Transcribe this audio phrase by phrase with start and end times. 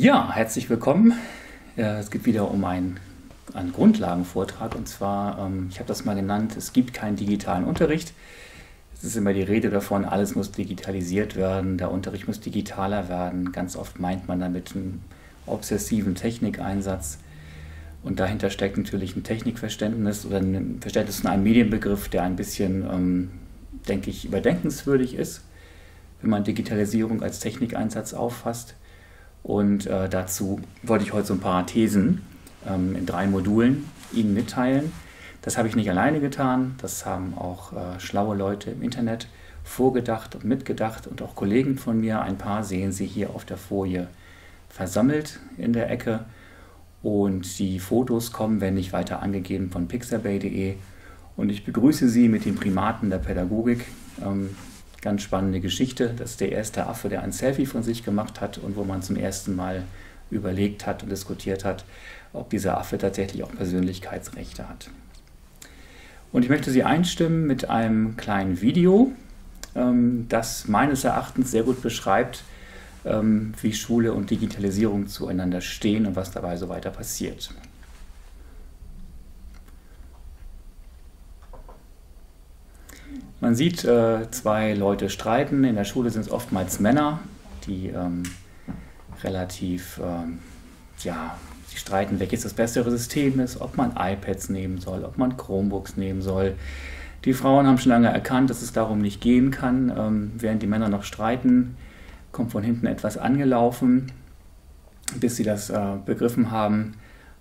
[0.00, 1.12] Ja, herzlich willkommen.
[1.74, 3.00] Es geht wieder um einen,
[3.52, 8.12] einen Grundlagenvortrag und zwar, ähm, ich habe das mal genannt, es gibt keinen digitalen Unterricht.
[8.94, 13.50] Es ist immer die Rede davon, alles muss digitalisiert werden, der Unterricht muss digitaler werden.
[13.50, 15.02] Ganz oft meint man damit einen
[15.46, 17.18] obsessiven Technikeinsatz.
[18.04, 22.84] Und dahinter steckt natürlich ein Technikverständnis oder ein Verständnis von einem Medienbegriff, der ein bisschen,
[22.88, 23.30] ähm,
[23.88, 25.40] denke ich, überdenkenswürdig ist,
[26.20, 28.76] wenn man Digitalisierung als Technikeinsatz auffasst.
[29.42, 32.22] Und äh, dazu wollte ich heute so ein paar Thesen
[32.66, 34.92] ähm, in drei Modulen Ihnen mitteilen.
[35.42, 39.28] Das habe ich nicht alleine getan, das haben auch äh, schlaue Leute im Internet
[39.64, 42.20] vorgedacht und mitgedacht und auch Kollegen von mir.
[42.22, 44.08] Ein paar sehen Sie hier auf der Folie
[44.68, 46.24] versammelt in der Ecke.
[47.02, 50.74] Und die Fotos kommen, wenn nicht weiter angegeben, von pixabay.de.
[51.36, 53.84] Und ich begrüße Sie mit den Primaten der Pädagogik.
[54.24, 54.56] Ähm,
[55.00, 56.12] Ganz spannende Geschichte.
[56.16, 59.02] Das ist der erste Affe, der ein Selfie von sich gemacht hat und wo man
[59.02, 59.84] zum ersten Mal
[60.30, 61.84] überlegt hat und diskutiert hat,
[62.32, 64.90] ob dieser Affe tatsächlich auch Persönlichkeitsrechte hat.
[66.32, 69.12] Und ich möchte Sie einstimmen mit einem kleinen Video,
[69.74, 72.42] ähm, das meines Erachtens sehr gut beschreibt,
[73.04, 77.50] ähm, wie Schule und Digitalisierung zueinander stehen und was dabei so weiter passiert.
[83.40, 85.64] Man sieht äh, zwei Leute streiten.
[85.64, 87.20] In der Schule sind es oftmals Männer,
[87.66, 88.24] die ähm,
[89.22, 90.40] relativ, ähm,
[91.00, 91.36] ja,
[91.66, 95.96] sie streiten, welches das bessere System ist, ob man iPads nehmen soll, ob man Chromebooks
[95.96, 96.56] nehmen soll.
[97.24, 99.92] Die Frauen haben schon lange erkannt, dass es darum nicht gehen kann.
[99.96, 101.76] Ähm, während die Männer noch streiten,
[102.32, 104.12] kommt von hinten etwas angelaufen.
[105.18, 106.94] Bis sie das äh, begriffen haben,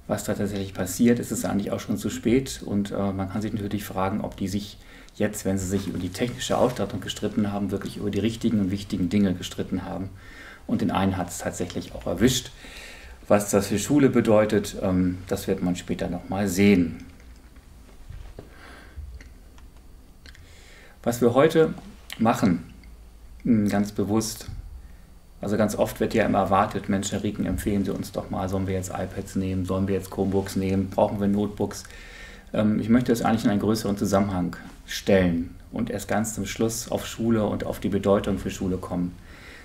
[0.08, 2.62] was da tatsächlich passiert, ist es eigentlich auch schon zu spät.
[2.66, 4.78] Und äh, man kann sich natürlich fragen, ob die sich
[5.16, 8.72] jetzt, wenn sie sich über die technische Ausstattung gestritten haben, wirklich über die richtigen und
[8.72, 10.10] wichtigen Dinge gestritten haben.
[10.66, 12.52] Und den einen hat es tatsächlich auch erwischt.
[13.28, 17.04] Was das für Schule bedeutet, ähm, das wird man später nochmal sehen.
[21.04, 21.74] Was wir heute
[22.20, 22.74] machen,
[23.44, 24.48] hm, ganz bewusst,
[25.40, 28.50] also ganz oft wird ja immer erwartet, Mensch, Herr Rieken, empfehlen Sie uns doch mal,
[28.50, 31.84] sollen wir jetzt iPads nehmen, sollen wir jetzt Chromebooks nehmen, brauchen wir Notebooks?
[32.54, 34.56] Ähm, ich möchte das eigentlich in einen größeren Zusammenhang
[34.86, 39.16] stellen und erst ganz zum Schluss auf Schule und auf die Bedeutung für Schule kommen.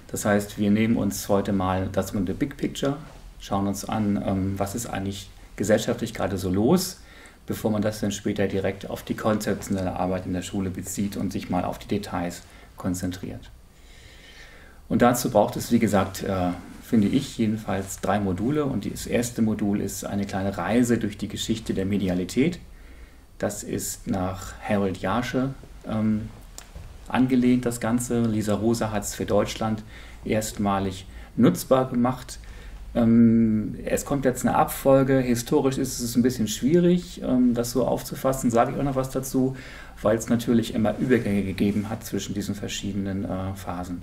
[0.08, 2.98] Das heißt, wir nehmen uns heute mal das sogenannte Big Picture,
[3.40, 7.00] schauen uns an, ähm, was ist eigentlich gesellschaftlich gerade so los,
[7.46, 11.32] bevor man das dann später direkt auf die konzeptionelle Arbeit in der Schule bezieht und
[11.32, 12.42] sich mal auf die Details
[12.76, 13.50] konzentriert.
[14.88, 16.50] Und dazu braucht es, wie gesagt, äh,
[16.82, 18.66] finde ich jedenfalls drei Module.
[18.66, 22.58] Und das erste Modul ist eine kleine Reise durch die Geschichte der Medialität.
[23.38, 25.54] Das ist nach Harold Jarsche
[25.88, 26.28] ähm,
[27.08, 28.22] angelehnt, das Ganze.
[28.22, 29.82] Lisa Rosa hat es für Deutschland
[30.24, 31.06] erstmalig
[31.36, 32.38] nutzbar gemacht.
[32.94, 35.18] Ähm, es kommt jetzt eine Abfolge.
[35.18, 38.50] Historisch ist es ein bisschen schwierig, ähm, das so aufzufassen.
[38.50, 39.56] Sage ich auch noch was dazu,
[40.02, 44.02] weil es natürlich immer Übergänge gegeben hat zwischen diesen verschiedenen äh, Phasen.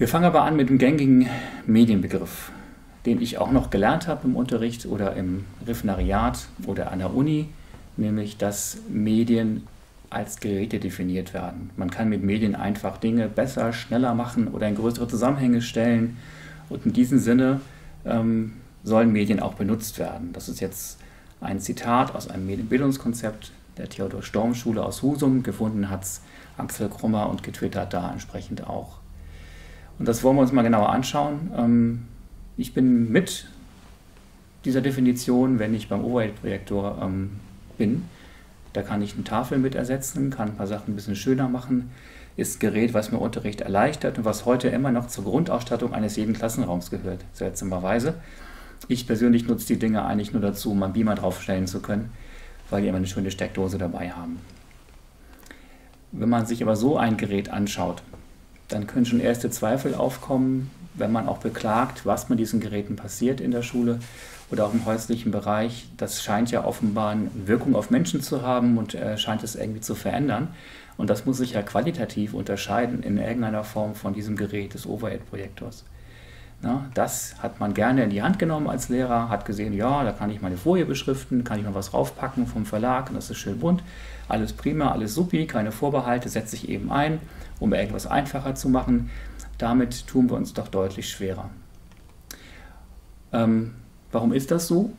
[0.00, 1.28] Wir fangen aber an mit dem gängigen
[1.66, 2.50] Medienbegriff
[3.06, 7.48] den ich auch noch gelernt habe im Unterricht oder im Referendariat oder an der Uni,
[7.96, 9.66] nämlich dass Medien
[10.10, 11.70] als Geräte definiert werden.
[11.76, 16.16] Man kann mit Medien einfach Dinge besser, schneller machen oder in größere Zusammenhänge stellen.
[16.68, 17.60] Und in diesem Sinne
[18.04, 20.32] ähm, sollen Medien auch benutzt werden.
[20.32, 20.98] Das ist jetzt
[21.40, 25.42] ein Zitat aus einem Medienbildungskonzept der Theodor Storm Schule aus Husum.
[25.42, 26.22] Gefunden hat es
[26.58, 28.99] Axel Krummer und getwittert da entsprechend auch.
[30.00, 31.50] Und das wollen wir uns mal genauer anschauen.
[31.54, 32.02] Ähm,
[32.56, 33.46] ich bin mit
[34.64, 37.32] dieser Definition, wenn ich beim Overhead-Projektor ähm,
[37.76, 38.04] bin.
[38.72, 41.90] Da kann ich eine Tafel mit ersetzen, kann ein paar Sachen ein bisschen schöner machen.
[42.38, 46.32] Ist Gerät, was mir Unterricht erleichtert und was heute immer noch zur Grundausstattung eines jeden
[46.32, 48.14] Klassenraums gehört, seltsamerweise.
[48.88, 52.10] Ich persönlich nutze die Dinge eigentlich nur dazu, um einen Beamer draufstellen zu können,
[52.70, 54.38] weil die immer eine schöne Steckdose dabei haben.
[56.12, 58.02] Wenn man sich aber so ein Gerät anschaut,
[58.70, 63.40] dann können schon erste Zweifel aufkommen, wenn man auch beklagt, was mit diesen Geräten passiert
[63.40, 63.98] in der Schule
[64.50, 68.78] oder auch im häuslichen Bereich, das scheint ja offenbar eine Wirkung auf Menschen zu haben
[68.78, 70.48] und äh, scheint es irgendwie zu verändern.
[70.96, 75.84] Und das muss sich ja qualitativ unterscheiden in irgendeiner Form von diesem Gerät des Overhead-Projektors.
[76.92, 80.30] das hat man gerne in die Hand genommen als Lehrer, hat gesehen, ja, da kann
[80.30, 83.58] ich meine Folie beschriften, kann ich mal was raufpacken vom Verlag und das ist schön
[83.58, 83.82] bunt.
[84.28, 87.18] Alles prima, alles supi, keine Vorbehalte, setze ich eben ein,
[87.60, 89.10] um irgendwas einfacher zu machen.
[89.58, 91.50] Damit tun wir uns doch deutlich schwerer.
[93.32, 93.74] Ähm,
[94.10, 94.92] warum ist das so?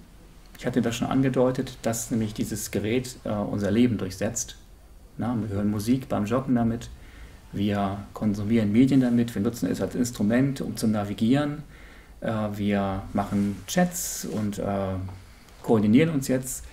[0.57, 4.55] Ich hatte das schon angedeutet, dass nämlich dieses Gerät äh, unser Leben durchsetzt.
[5.17, 6.89] Na, wir hören Musik beim Joggen damit,
[7.53, 11.63] Wir konsumieren Medien damit, wir nutzen es als Instrument, um zu navigieren.
[12.21, 14.93] Äh, wir machen Chats und äh,
[15.61, 16.63] koordinieren uns jetzt.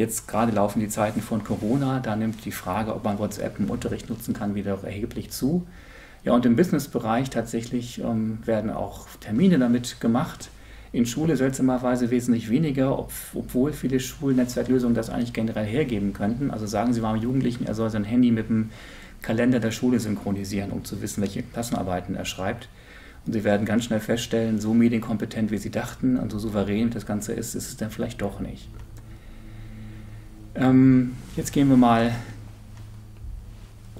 [0.00, 3.68] Jetzt gerade laufen die Zeiten von Corona, da nimmt die Frage, ob man WhatsApp im
[3.68, 5.66] Unterricht nutzen kann, wieder erheblich zu.
[6.24, 10.48] Ja, und im Businessbereich tatsächlich ähm, werden auch Termine damit gemacht.
[10.90, 16.50] In Schule seltsamerweise wesentlich weniger, ob, obwohl viele Schulnetzwerklösungen das eigentlich generell hergeben könnten.
[16.50, 18.70] Also sagen Sie mal einem Jugendlichen, er soll sein Handy mit dem
[19.20, 22.70] Kalender der Schule synchronisieren, um zu wissen, welche Klassenarbeiten er schreibt.
[23.26, 27.04] Und Sie werden ganz schnell feststellen, so medienkompetent, wie Sie dachten und so souverän das
[27.04, 28.66] Ganze ist, ist es dann vielleicht doch nicht.
[30.54, 32.14] Ähm, jetzt gehen wir mal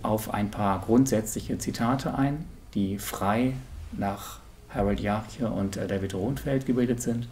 [0.02, 2.44] auf ein paar grundsätzliche Zitate ein,
[2.74, 3.54] die frei
[3.92, 7.28] nach Harold Jarche und äh, David Rohnfeld gebildet sind.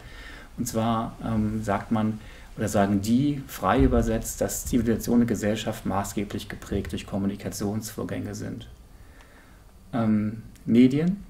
[0.57, 2.19] Und zwar ähm, sagt man,
[2.57, 8.67] oder sagen die frei übersetzt, dass Zivilisation und Gesellschaft maßgeblich geprägt durch Kommunikationsvorgänge sind.
[9.93, 11.23] Ähm, Medien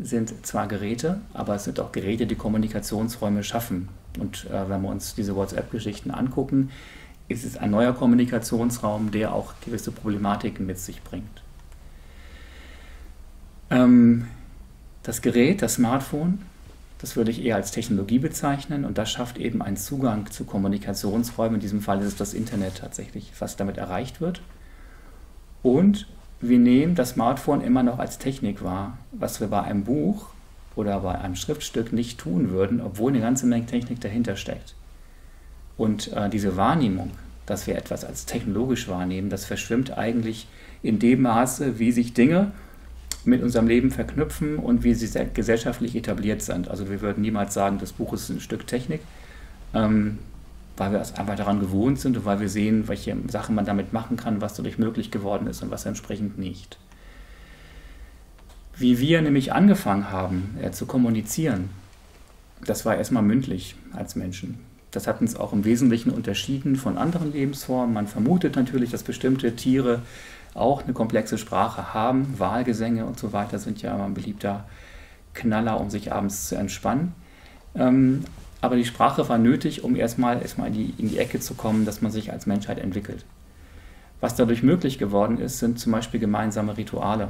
[0.00, 3.88] sind zwar Geräte, aber es sind auch Geräte, die Kommunikationsräume schaffen.
[4.18, 6.70] Und äh, wenn wir uns diese WhatsApp-Geschichten angucken,
[7.34, 11.42] ist es ein neuer Kommunikationsraum, der auch gewisse Problematiken mit sich bringt.
[13.70, 14.28] Ähm,
[15.02, 16.38] das Gerät, das Smartphone,
[16.98, 21.56] das würde ich eher als Technologie bezeichnen und das schafft eben einen Zugang zu Kommunikationsräumen.
[21.56, 24.40] In diesem Fall ist es das Internet tatsächlich, was damit erreicht wird.
[25.62, 26.06] Und
[26.40, 30.28] wir nehmen das Smartphone immer noch als Technik wahr, was wir bei einem Buch
[30.76, 34.74] oder bei einem Schriftstück nicht tun würden, obwohl eine ganze Menge Technik dahinter steckt.
[35.76, 37.10] Und äh, diese Wahrnehmung,
[37.46, 40.46] dass wir etwas als technologisch wahrnehmen, das verschwimmt eigentlich
[40.82, 42.52] in dem Maße, wie sich Dinge
[43.24, 46.68] mit unserem Leben verknüpfen und wie sie gesellschaftlich etabliert sind.
[46.68, 49.00] Also wir würden niemals sagen, das Buch ist ein Stück Technik,
[49.72, 50.18] ähm,
[50.76, 54.16] weil wir einfach daran gewohnt sind und weil wir sehen, welche Sachen man damit machen
[54.16, 56.78] kann, was dadurch möglich geworden ist und was entsprechend nicht.
[58.76, 61.70] Wie wir nämlich angefangen haben äh, zu kommunizieren,
[62.64, 64.58] das war erstmal mündlich als Menschen.
[64.94, 67.92] Das hat uns auch im Wesentlichen unterschieden von anderen Lebensformen.
[67.92, 70.02] Man vermutet natürlich, dass bestimmte Tiere
[70.54, 72.34] auch eine komplexe Sprache haben.
[72.38, 74.64] Wahlgesänge und so weiter sind ja immer ein beliebter
[75.34, 77.12] Knaller, um sich abends zu entspannen.
[77.74, 78.24] Ähm,
[78.60, 81.84] aber die Sprache war nötig, um erstmal, erstmal in, die, in die Ecke zu kommen,
[81.84, 83.24] dass man sich als Menschheit entwickelt.
[84.20, 87.28] Was dadurch möglich geworden ist, sind zum Beispiel gemeinsame Rituale.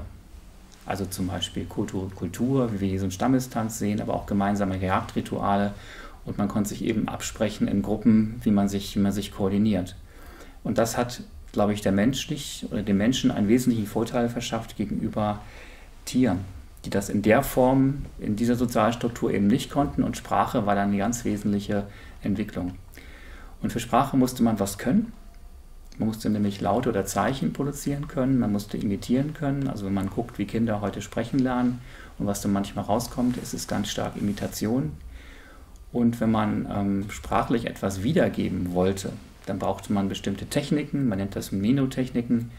[0.86, 4.76] Also zum Beispiel Kultur, Kultur wie wir hier so einen Stammestanz sehen, aber auch gemeinsame
[4.76, 5.72] Jagdrituale
[6.26, 9.96] und man konnte sich eben absprechen in Gruppen, wie man sich, wie man sich koordiniert.
[10.62, 11.22] Und das hat,
[11.52, 15.40] glaube ich, der menschlich oder dem Menschen einen wesentlichen Vorteil verschafft gegenüber
[16.04, 16.40] Tieren,
[16.84, 20.02] die das in der Form, in dieser Sozialstruktur eben nicht konnten.
[20.02, 21.86] Und Sprache war dann eine ganz wesentliche
[22.22, 22.74] Entwicklung.
[23.62, 25.12] Und für Sprache musste man was können.
[25.98, 29.68] Man musste nämlich Laute oder Zeichen produzieren können, man musste imitieren können.
[29.68, 31.80] Also wenn man guckt, wie Kinder heute sprechen lernen
[32.18, 34.92] und was da manchmal rauskommt, ist es ganz stark Imitation.
[35.94, 39.12] Und wenn man ähm, sprachlich etwas wiedergeben wollte,
[39.46, 42.50] dann brauchte man bestimmte Techniken, man nennt das Menotechniken.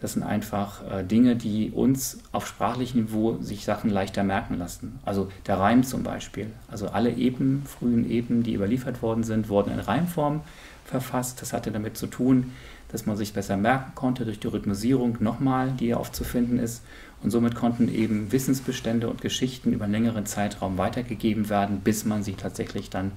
[0.00, 5.00] Das sind einfach äh, Dinge, die uns auf sprachlichem Niveau sich Sachen leichter merken lassen.
[5.04, 6.46] Also der Reim zum Beispiel.
[6.70, 10.40] Also alle Eben, frühen Eben, die überliefert worden sind, wurden in Reimform
[10.86, 11.42] verfasst.
[11.42, 12.52] Das hatte damit zu tun,
[12.90, 16.82] dass man sich besser merken konnte durch die Rhythmisierung nochmal, die hier aufzufinden ist.
[17.22, 22.22] Und somit konnten eben Wissensbestände und Geschichten über einen längeren Zeitraum weitergegeben werden, bis man
[22.22, 23.12] sie tatsächlich dann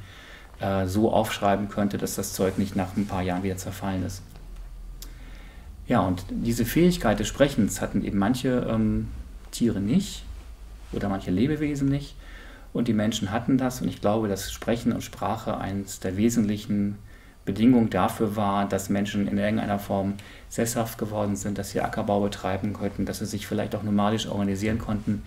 [0.60, 4.22] äh, so aufschreiben könnte, dass das Zeug nicht nach ein paar Jahren wieder zerfallen ist.
[5.88, 9.08] Ja, und diese Fähigkeit des Sprechens hatten eben manche ähm,
[9.52, 10.24] Tiere nicht
[10.92, 12.16] oder manche Lebewesen nicht.
[12.74, 13.82] Und die Menschen hatten das.
[13.82, 16.98] Und ich glaube, dass Sprechen und Sprache eines der wesentlichen
[17.46, 20.14] Bedingung dafür war, dass Menschen in irgendeiner Form
[20.50, 24.78] sesshaft geworden sind, dass sie Ackerbau betreiben konnten, dass sie sich vielleicht auch nomadisch organisieren
[24.78, 25.24] konnten.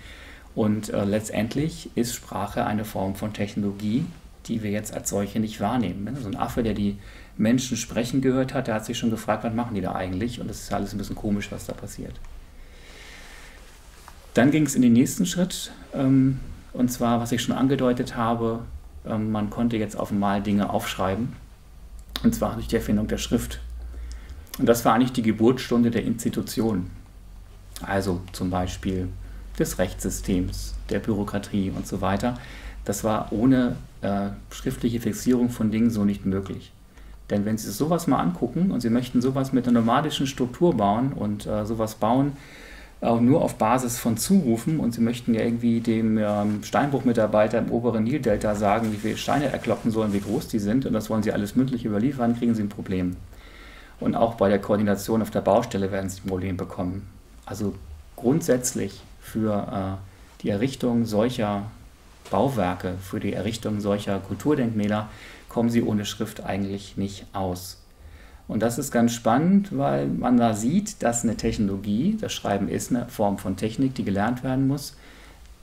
[0.55, 4.05] Und äh, letztendlich ist Sprache eine Form von Technologie,
[4.47, 6.05] die wir jetzt als solche nicht wahrnehmen.
[6.05, 6.15] Ne?
[6.21, 6.99] So ein Affe, der die
[7.37, 10.41] Menschen sprechen gehört hat, der hat sich schon gefragt, was machen die da eigentlich?
[10.41, 12.15] Und es ist alles ein bisschen komisch, was da passiert.
[14.35, 16.39] Dann ging es in den nächsten Schritt, ähm,
[16.73, 18.61] und zwar, was ich schon angedeutet habe,
[19.07, 21.44] ähm, man konnte jetzt auf einmal Dinge aufschreiben
[22.23, 23.61] und zwar durch die Erfindung der Schrift.
[24.59, 26.91] Und das war eigentlich die Geburtsstunde der Institution.
[27.83, 29.09] Also zum Beispiel
[29.59, 32.39] des Rechtssystems, der Bürokratie und so weiter.
[32.85, 36.73] Das war ohne äh, schriftliche Fixierung von Dingen so nicht möglich.
[37.31, 41.13] Denn wenn Sie sowas mal angucken und Sie möchten sowas mit einer nomadischen Struktur bauen
[41.13, 42.33] und äh, sowas bauen,
[43.01, 47.71] auch nur auf Basis von Zurufen und sie möchten ja irgendwie dem ähm, Steinbruchmitarbeiter im
[47.71, 50.93] oberen Nildelta sagen, wie viele Steine er kloppen soll und wie groß die sind und
[50.93, 53.17] das wollen sie alles mündlich überliefern, kriegen sie ein Problem.
[54.01, 57.07] Und auch bei der Koordination auf der Baustelle werden sie ein Problem bekommen.
[57.47, 57.75] Also
[58.17, 61.65] grundsätzlich für äh, die Errichtung solcher
[62.31, 65.09] Bauwerke, für die Errichtung solcher Kulturdenkmäler
[65.49, 67.79] kommen sie ohne Schrift eigentlich nicht aus.
[68.47, 72.91] Und das ist ganz spannend, weil man da sieht, dass eine Technologie, das Schreiben ist
[72.91, 74.97] eine Form von Technik, die gelernt werden muss,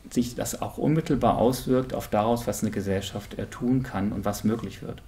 [0.10, 4.82] sich das auch unmittelbar auswirkt auf daraus, was eine Gesellschaft tun kann und was möglich
[4.82, 5.02] wird.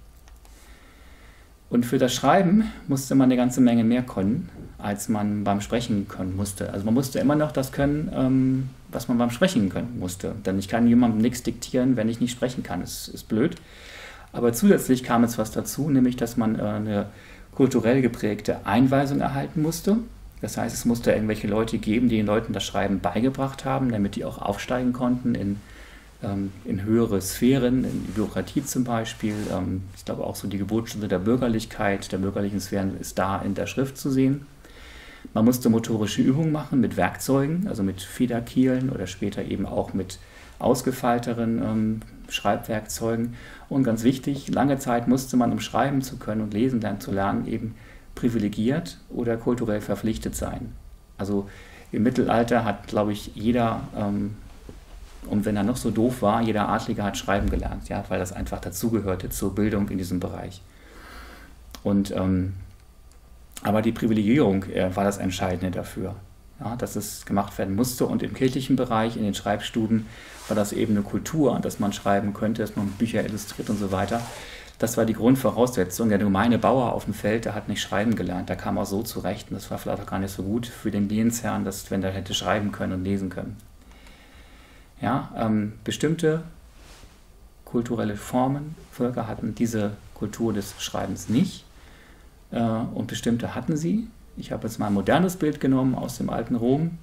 [1.74, 6.06] Und für das Schreiben musste man eine ganze Menge mehr können, als man beim Sprechen
[6.06, 6.72] können musste.
[6.72, 10.36] Also man musste immer noch das können, ähm, was man beim Sprechen können musste.
[10.46, 12.80] Denn ich kann jemandem nichts diktieren, wenn ich nicht sprechen kann.
[12.80, 13.56] Das ist blöd.
[14.32, 17.06] Aber zusätzlich kam jetzt was dazu, nämlich dass man äh, eine
[17.54, 19.98] kulturell geprägte Einweisung erhalten musste.
[20.40, 24.16] Das heißt, es musste irgendwelche Leute geben, die den Leuten das Schreiben beigebracht haben, damit
[24.16, 25.56] die auch aufsteigen konnten in,
[26.22, 29.34] ähm, in höhere Sphären, in die Bürokratie zum Beispiel.
[29.50, 33.54] Ähm, ich glaube auch so die Geburtsstunde der Bürgerlichkeit, der bürgerlichen Sphären ist da in
[33.54, 34.46] der Schrift zu sehen.
[35.32, 40.18] Man musste motorische Übungen machen mit Werkzeugen, also mit Federkielen oder später eben auch mit
[40.58, 43.34] ausgefeilteren ähm, Schreibwerkzeugen.
[43.74, 47.10] Und ganz wichtig, lange Zeit musste man, um schreiben zu können und lesen lernen zu
[47.10, 47.74] lernen, eben
[48.14, 50.72] privilegiert oder kulturell verpflichtet sein.
[51.18, 51.50] Also
[51.90, 54.36] im Mittelalter hat, glaube ich, jeder, ähm,
[55.28, 58.32] und wenn er noch so doof war, jeder Adlige hat schreiben gelernt, ja, weil das
[58.32, 60.62] einfach dazugehörte zur Bildung in diesem Bereich.
[61.82, 62.52] Und ähm,
[63.64, 66.14] aber die Privilegierung äh, war das Entscheidende dafür
[66.60, 68.06] ja, dass es gemacht werden musste.
[68.06, 70.06] Und im kirchlichen Bereich, in den Schreibstuben,
[70.48, 73.92] war das eben eine Kultur, dass man schreiben könnte, dass man Bücher illustriert und so
[73.92, 74.20] weiter.
[74.78, 76.08] Das war die Grundvoraussetzung.
[76.08, 79.02] Der gemeine Bauer auf dem Feld, der hat nicht schreiben gelernt, der kam auch so
[79.02, 79.50] zurecht.
[79.50, 82.10] Und das war vielleicht auch gar nicht so gut für den Lehensherrn, dass, wenn der
[82.10, 83.56] hätte schreiben können und lesen können.
[85.00, 86.42] Ja, ähm, bestimmte
[87.64, 91.64] kulturelle Formen, Völker hatten diese Kultur des Schreibens nicht
[92.52, 94.08] äh, und bestimmte hatten sie.
[94.36, 96.98] Ich habe jetzt mal ein modernes Bild genommen aus dem alten Rom.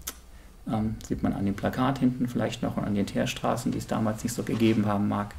[0.72, 3.88] Ähm, sieht man an dem Plakat hinten vielleicht noch und an den Teerstraßen, die es
[3.88, 5.34] damals nicht so gegeben haben mag.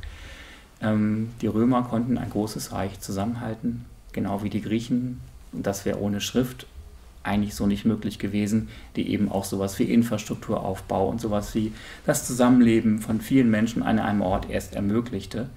[0.80, 5.20] Ähm, die Römer konnten ein großes Reich zusammenhalten, genau wie die Griechen.
[5.52, 6.66] Und das wäre ohne Schrift
[7.22, 11.72] eigentlich so nicht möglich gewesen, die eben auch sowas wie Infrastrukturaufbau und sowas wie
[12.04, 15.49] das Zusammenleben von vielen Menschen an einem Ort erst ermöglichte.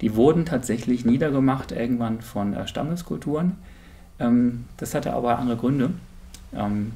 [0.00, 3.56] Die wurden tatsächlich niedergemacht irgendwann von äh, Stammeskulturen
[4.22, 5.90] ähm, das hatte aber andere Gründe,
[6.54, 6.92] ähm,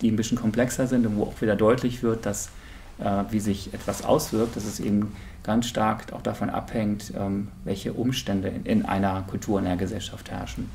[0.00, 2.50] die ein bisschen komplexer sind und wo auch wieder deutlich wird, dass
[2.98, 7.92] äh, wie sich etwas auswirkt, dass es eben ganz stark auch davon abhängt, ähm, welche
[7.92, 10.70] Umstände in, einer Kultur, in einer Gesellschaft herrschen.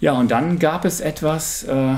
[0.00, 1.96] Ja, und dann gab es etwas, äh,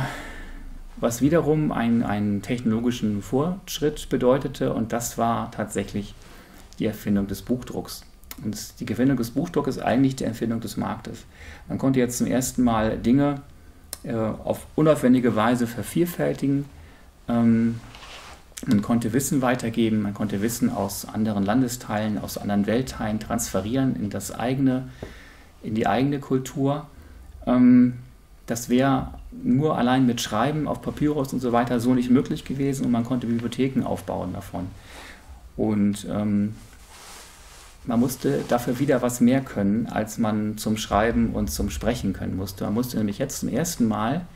[0.96, 6.14] was wiederum einen, einen technologischen Fortschritt bedeutete, und das war tatsächlich
[6.78, 8.02] die Erfindung des Buchdrucks.
[8.44, 11.24] Und die Erfindung des Buchdrucks ist eigentlich die Erfindung des Marktes.
[11.68, 13.42] Man konnte jetzt zum ersten Mal Dinge
[14.02, 16.64] äh, auf unaufwendige Weise vervielfältigen.
[17.28, 17.80] Ähm,
[18.66, 24.10] man konnte Wissen weitergeben, man konnte Wissen aus anderen Landesteilen, aus anderen Weltteilen transferieren in
[24.10, 24.88] das eigene,
[25.62, 26.86] in die eigene Kultur.
[27.46, 27.94] Ähm,
[28.46, 32.84] das wäre nur allein mit Schreiben auf Papyrus und so weiter so nicht möglich gewesen
[32.84, 34.66] und man konnte Bibliotheken aufbauen davon.
[35.56, 36.54] Und ähm,
[37.84, 42.36] man musste dafür wieder was mehr können, als man zum Schreiben und zum Sprechen können
[42.36, 42.64] musste.
[42.64, 44.26] Man musste nämlich jetzt zum ersten Mal,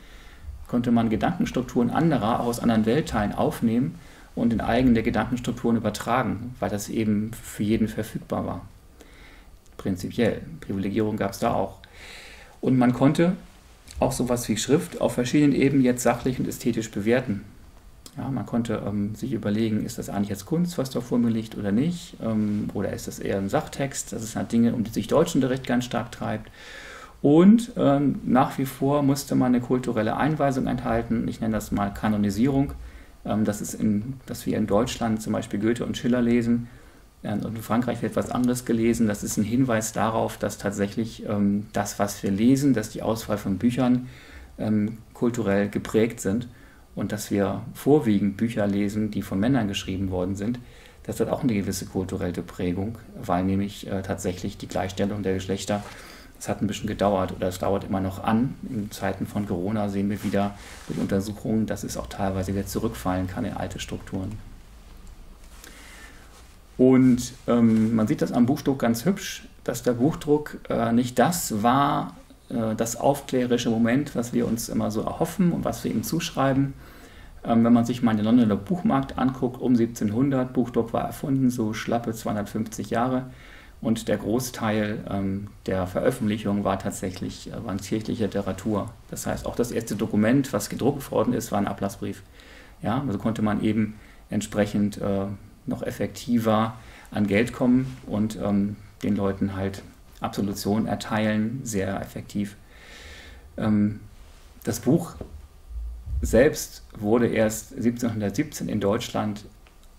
[0.67, 3.97] konnte man Gedankenstrukturen anderer, auch aus anderen Weltteilen aufnehmen
[4.35, 8.61] und in eigene Gedankenstrukturen übertragen, weil das eben für jeden verfügbar war.
[9.77, 10.41] Prinzipiell.
[10.61, 11.79] Privilegierung gab es da auch.
[12.61, 13.35] Und man konnte
[14.01, 17.45] auch sowas wie Schrift auf verschiedenen Ebenen jetzt sachlich und ästhetisch bewerten.
[18.17, 21.31] Ja, man konnte ähm, sich überlegen, ist das eigentlich jetzt Kunst, was da vor mir
[21.31, 22.17] liegt oder nicht?
[22.23, 24.13] Ähm, oder ist das eher ein Sachtext?
[24.13, 26.51] Das sind halt Dinge, um die sich Deutschunterricht ganz stark treibt.
[27.23, 31.27] Und ähm, nach wie vor musste man eine kulturelle Einweisung enthalten.
[31.27, 32.73] Ich nenne das mal Kanonisierung.
[33.25, 36.69] Ähm, das ist, in, dass wir in Deutschland zum Beispiel Goethe und Schiller lesen.
[37.25, 39.09] Ähm, und in Frankreich wird etwas anderes gelesen.
[39.09, 43.39] Das ist ein Hinweis darauf, dass tatsächlich ähm, das, was wir lesen, dass die Auswahl
[43.39, 44.09] von Büchern
[45.15, 46.47] kulturell geprägt sind
[46.95, 50.59] und dass wir vorwiegend Bücher lesen, die von Männern geschrieben worden sind,
[51.05, 55.83] das hat auch eine gewisse kulturelle Prägung, weil nämlich äh, tatsächlich die Gleichstellung der Geschlechter,
[56.37, 58.55] das hat ein bisschen gedauert oder es dauert immer noch an.
[58.69, 63.29] In Zeiten von Corona sehen wir wieder durch Untersuchungen, dass es auch teilweise wieder zurückfallen
[63.29, 64.33] kann in alte Strukturen.
[66.77, 71.63] Und ähm, man sieht das am Buchdruck ganz hübsch, dass der Buchdruck äh, nicht das
[71.63, 72.17] war,
[72.49, 76.75] das aufklärerische Moment, was wir uns immer so erhoffen und was wir ihm zuschreiben.
[77.45, 81.75] Ähm, wenn man sich mal den Londoner Buchmarkt anguckt, um 1700, Buchdruck war erfunden, so
[81.75, 83.27] schlappe 250 Jahre.
[83.81, 88.91] und der Großteil ähm, der Veröffentlichungen war tatsächlich äh, waren kirchliche Literatur.
[89.11, 92.23] Das heißt, auch das erste Dokument, was gedruckt worden ist, war ein Ablassbrief.
[92.83, 93.97] Ja, also konnte man eben
[94.31, 95.27] entsprechend äh,
[95.67, 96.75] noch effektiver
[97.11, 99.83] an Geld kommen und ähm, den Leuten halt
[100.25, 102.57] Absolution erteilen, sehr effektiv.
[103.57, 104.01] Ähm,
[104.65, 105.15] das Buch
[106.23, 109.45] selbst wurde erst 1717 in Deutschland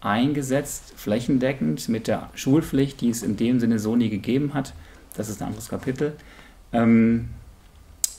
[0.02, 4.74] eingesetzt, flächendeckend mit der Schulpflicht, die es in dem Sinne so nie gegeben hat.
[5.16, 6.14] Das ist ein anderes Kapitel.
[6.74, 7.30] Ähm,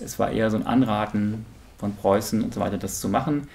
[0.00, 1.46] es war eher so ein Anraten
[1.78, 3.48] von Preußen und so weiter, das zu machen.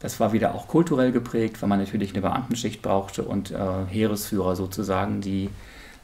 [0.00, 3.56] Das war wieder auch kulturell geprägt, weil man natürlich eine Beamtenschicht brauchte und äh,
[3.88, 5.50] Heeresführer sozusagen, die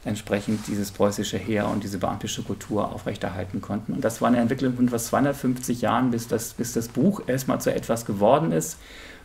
[0.07, 3.93] entsprechend dieses preußische Heer und diese beamtische Kultur aufrechterhalten konnten.
[3.93, 7.61] Und das war eine Entwicklung von fast 250 Jahren, bis das, bis das Buch erstmal
[7.61, 8.77] zu etwas geworden ist,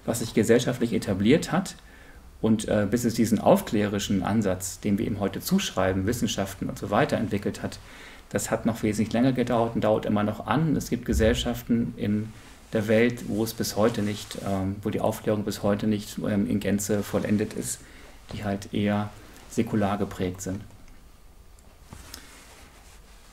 [0.04, 1.76] was sich gesellschaftlich etabliert hat.
[2.40, 6.90] Und äh, bis es diesen aufklärischen Ansatz, den wir ihm heute zuschreiben, Wissenschaften und so
[6.90, 7.78] weiter entwickelt hat,
[8.30, 10.74] das hat noch wesentlich länger gedauert und dauert immer noch an.
[10.74, 12.32] Es gibt Gesellschaften in
[12.72, 16.48] der Welt, wo es bis heute nicht, ähm, wo die Aufklärung bis heute nicht ähm,
[16.48, 17.80] in Gänze vollendet ist,
[18.32, 19.10] die halt eher
[19.50, 20.62] säkular geprägt sind.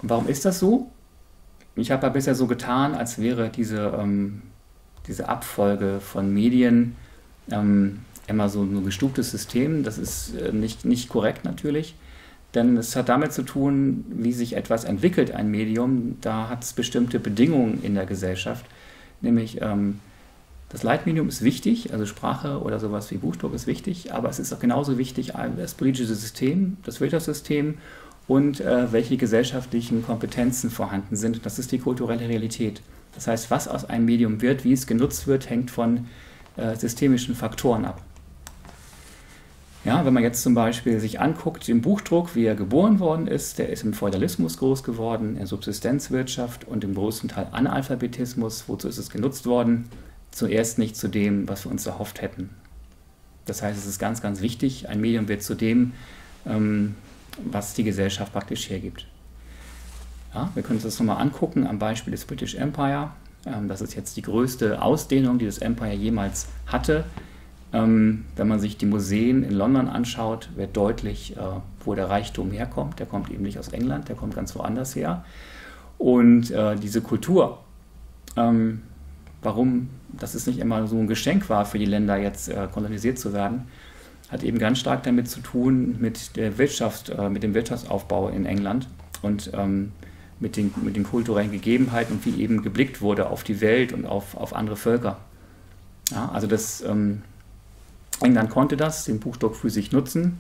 [0.02, 0.90] Warum ist das so?
[1.76, 4.42] Ich habe ja bisher so getan, als wäre diese, ähm,
[5.08, 6.96] diese Abfolge von Medien
[7.52, 9.84] ähm, immer so ein gestuftes System.
[9.84, 11.96] Das ist äh, nicht, nicht korrekt natürlich,
[12.54, 16.18] denn es hat damit zu tun, wie sich etwas entwickelt, ein Medium.
[16.22, 18.66] Da hat es bestimmte Bedingungen in der Gesellschaft,
[19.22, 20.00] nämlich ähm,
[20.70, 24.54] das Leitmedium ist wichtig, also Sprache oder sowas wie Buchdruck ist wichtig, aber es ist
[24.54, 27.80] auch genauso wichtig das politische System, das Wirtschaftssystem
[28.30, 31.46] und äh, welche gesellschaftlichen Kompetenzen vorhanden sind.
[31.46, 32.82] Das ist die kulturelle Realität.
[33.16, 36.06] Das heißt, was aus einem Medium wird, wie es genutzt wird, hängt von
[36.56, 38.04] äh, systemischen Faktoren ab.
[39.84, 43.58] Ja, wenn man jetzt zum Beispiel sich anguckt, den Buchdruck, wie er geboren worden ist,
[43.58, 48.66] der ist im Feudalismus groß geworden, in Subsistenzwirtschaft und im großen Teil Analphabetismus.
[48.68, 49.90] Wozu ist es genutzt worden?
[50.30, 52.52] Zuerst nicht zu dem, was wir uns erhofft hätten.
[53.48, 55.94] Das heißt, es ist ganz, ganz wichtig, ein Medium wird zu dem,
[56.46, 56.94] ähm,
[57.46, 59.06] was die Gesellschaft praktisch hergibt.
[60.34, 63.12] Ja, wir können uns das nochmal angucken am Beispiel des British Empire.
[63.46, 67.06] Ähm, das ist jetzt die größte Ausdehnung, die das Empire jemals hatte.
[67.72, 71.40] Ähm, wenn man sich die Museen in London anschaut, wird deutlich, äh,
[71.86, 73.00] wo der Reichtum herkommt.
[73.00, 75.24] Der kommt eben nicht aus England, der kommt ganz woanders her.
[75.98, 77.60] Und äh, diese Kultur,
[78.36, 78.82] ähm,
[79.42, 83.20] warum das ist nicht immer so ein Geschenk war für die Länder, jetzt äh, kolonisiert
[83.20, 83.68] zu werden,
[84.32, 88.46] hat eben ganz stark damit zu tun, mit der Wirtschaft, äh, mit dem Wirtschaftsaufbau in
[88.46, 88.88] England
[89.22, 89.92] und ähm,
[90.40, 94.06] mit, den, mit den kulturellen Gegebenheiten und wie eben geblickt wurde auf die Welt und
[94.06, 95.18] auf, auf andere Völker.
[96.12, 97.22] Ja, also das, ähm,
[98.22, 100.40] England konnte das, den Buchstock für sich nutzen.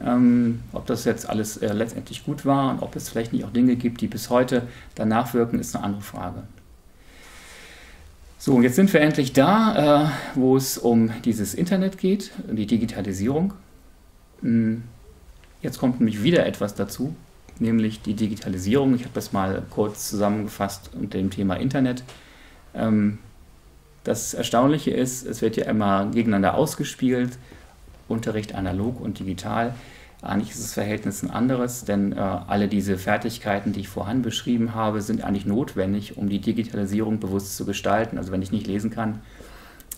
[0.00, 3.52] Ähm, ob das jetzt alles äh, letztendlich gut war und ob es vielleicht nicht auch
[3.52, 6.44] Dinge gibt, die bis heute danach wirken, ist eine andere Frage.
[8.40, 13.52] So, jetzt sind wir endlich da, äh, wo es um dieses Internet geht, die Digitalisierung.
[14.42, 14.84] Hm,
[15.60, 17.16] jetzt kommt nämlich wieder etwas dazu,
[17.58, 18.94] nämlich die Digitalisierung.
[18.94, 22.04] Ich habe das mal kurz zusammengefasst unter dem Thema Internet.
[22.76, 23.18] Ähm,
[24.04, 27.38] das Erstaunliche ist, es wird ja immer gegeneinander ausgespielt,
[28.06, 29.74] Unterricht analog und digital.
[30.20, 34.74] Eigentlich ist das Verhältnis ein anderes, denn äh, alle diese Fertigkeiten, die ich vorhin beschrieben
[34.74, 38.18] habe, sind eigentlich notwendig, um die Digitalisierung bewusst zu gestalten.
[38.18, 39.20] Also wenn ich nicht lesen kann,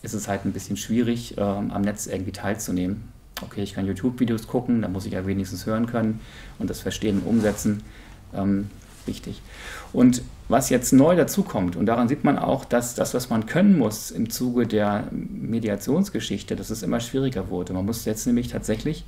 [0.02, 3.09] ist es halt ein bisschen schwierig, äh, am Netz irgendwie teilzunehmen.
[3.40, 6.20] Okay, ich kann YouTube-Videos gucken, da muss ich ja wenigstens hören können
[6.59, 7.83] und das Verstehen und Umsetzen.
[8.35, 8.68] Ähm,
[9.06, 9.40] wichtig.
[9.94, 13.78] Und was jetzt neu dazukommt, und daran sieht man auch, dass das, was man können
[13.78, 17.72] muss im Zuge der Mediationsgeschichte, dass es immer schwieriger wurde.
[17.72, 19.04] Man muss jetzt nämlich tatsächlich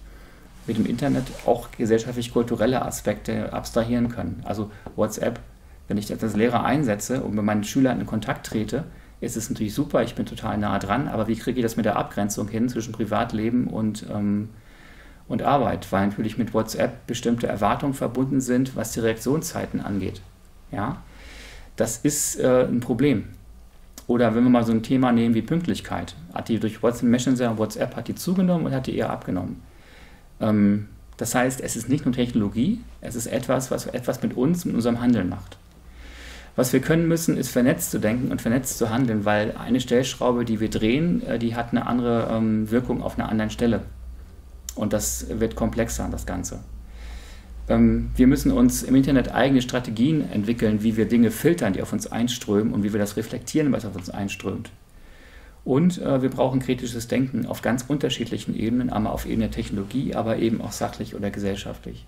[0.66, 4.42] mit dem Internet auch gesellschaftlich-kulturelle Aspekte abstrahieren können.
[4.44, 5.40] Also WhatsApp,
[5.88, 8.85] wenn ich das als Lehrer einsetze und mit meinen Schülern in Kontakt trete,
[9.20, 11.85] ist es natürlich super, ich bin total nah dran, aber wie kriege ich das mit
[11.85, 14.48] der Abgrenzung hin zwischen Privatleben und, ähm,
[15.29, 15.90] und Arbeit?
[15.92, 20.20] Weil natürlich mit WhatsApp bestimmte Erwartungen verbunden sind, was die Reaktionszeiten angeht.
[20.72, 21.03] Ja?
[21.77, 23.29] Das ist äh, ein Problem.
[24.09, 26.16] Oder wenn wir mal so ein Thema nehmen wie Pünktlichkeit.
[26.35, 29.62] Hat die durch WhatsApp Messenger und WhatsApp hat die zugenommen und hat die eher abgenommen?
[30.43, 34.65] Ähm, das heißt, es ist nicht nur Technologie, es ist etwas, was etwas mit uns,
[34.65, 35.57] mit unserem Handeln macht.
[36.55, 40.45] Was wir können müssen, ist vernetzt zu denken und vernetzt zu handeln, weil eine Stellschraube,
[40.45, 43.83] die wir drehen, äh, die hat eine andere ähm, Wirkung auf einer anderen Stelle.
[44.75, 46.61] Und das wird komplexer, das Ganze.
[47.69, 51.93] Ähm, wir müssen uns im Internet eigene Strategien entwickeln, wie wir Dinge filtern, die auf
[51.93, 54.71] uns einströmen und wie wir das reflektieren, was auf uns einströmt.
[55.64, 60.14] Und äh, wir brauchen kritisches Denken auf ganz unterschiedlichen Ebenen, einmal auf Ebene der Technologie,
[60.14, 62.05] aber eben auch sachlich oder gesellschaftlich.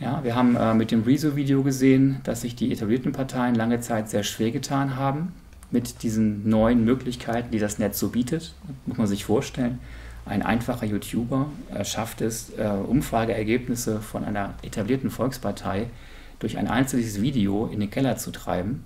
[0.00, 4.08] Ja, wir haben äh, mit dem Rezo-Video gesehen, dass sich die etablierten Parteien lange Zeit
[4.08, 5.32] sehr schwer getan haben
[5.70, 8.54] mit diesen neuen Möglichkeiten, die das Netz so bietet.
[8.86, 9.78] Muss man sich vorstellen,
[10.26, 15.86] ein einfacher YouTuber äh, schafft es, äh, Umfrageergebnisse von einer etablierten Volkspartei
[16.38, 18.84] durch ein einzelnes Video in den Keller zu treiben.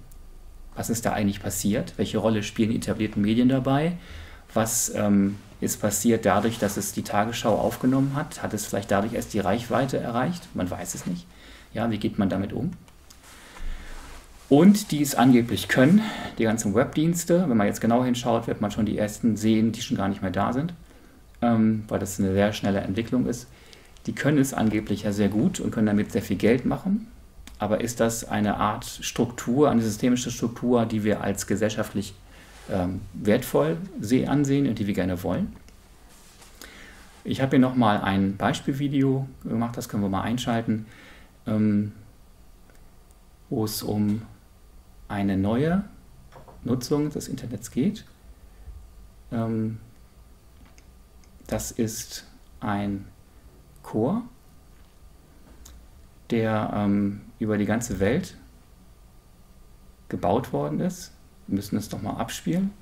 [0.78, 1.94] Was ist da eigentlich passiert?
[1.96, 3.94] Welche Rolle spielen die etablierten Medien dabei?
[4.54, 8.44] Was ähm, ist passiert dadurch, dass es die Tagesschau aufgenommen hat?
[8.44, 10.46] Hat es vielleicht dadurch erst die Reichweite erreicht?
[10.54, 11.26] Man weiß es nicht.
[11.74, 12.70] Ja, wie geht man damit um?
[14.48, 16.00] Und die es angeblich können,
[16.38, 17.46] die ganzen Webdienste.
[17.48, 20.22] Wenn man jetzt genau hinschaut, wird man schon die ersten sehen, die schon gar nicht
[20.22, 20.74] mehr da sind,
[21.42, 23.48] ähm, weil das eine sehr schnelle Entwicklung ist.
[24.06, 27.08] Die können es angeblich ja sehr gut und können damit sehr viel Geld machen.
[27.58, 32.14] Aber ist das eine Art Struktur, eine systemische Struktur, die wir als gesellschaftlich
[32.70, 33.76] ähm, wertvoll
[34.26, 35.54] ansehen und die wir gerne wollen?
[37.24, 40.86] Ich habe hier nochmal ein Beispielvideo gemacht, das können wir mal einschalten,
[41.46, 41.92] ähm,
[43.50, 44.22] wo es um
[45.08, 45.84] eine neue
[46.64, 48.04] Nutzung des Internets geht.
[49.32, 49.78] Ähm,
[51.46, 52.24] das ist
[52.60, 53.06] ein
[53.82, 54.22] Chor,
[56.30, 58.36] der ähm, über die ganze Welt
[60.08, 61.12] gebaut worden ist.
[61.46, 62.72] Wir müssen es doch mal abspielen.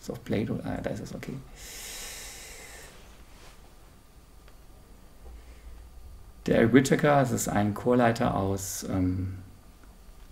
[0.00, 1.34] Ist auf Play, ah, da ist es okay.
[6.46, 9.34] Der Eric Whittaker, das ist ein Chorleiter aus, ähm,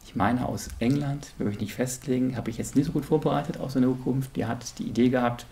[0.05, 3.59] ich meine aus England, will mich nicht festlegen, habe ich jetzt nicht so gut vorbereitet
[3.59, 4.35] aus seiner Zukunft.
[4.37, 5.47] Der hat die Idee gehabt,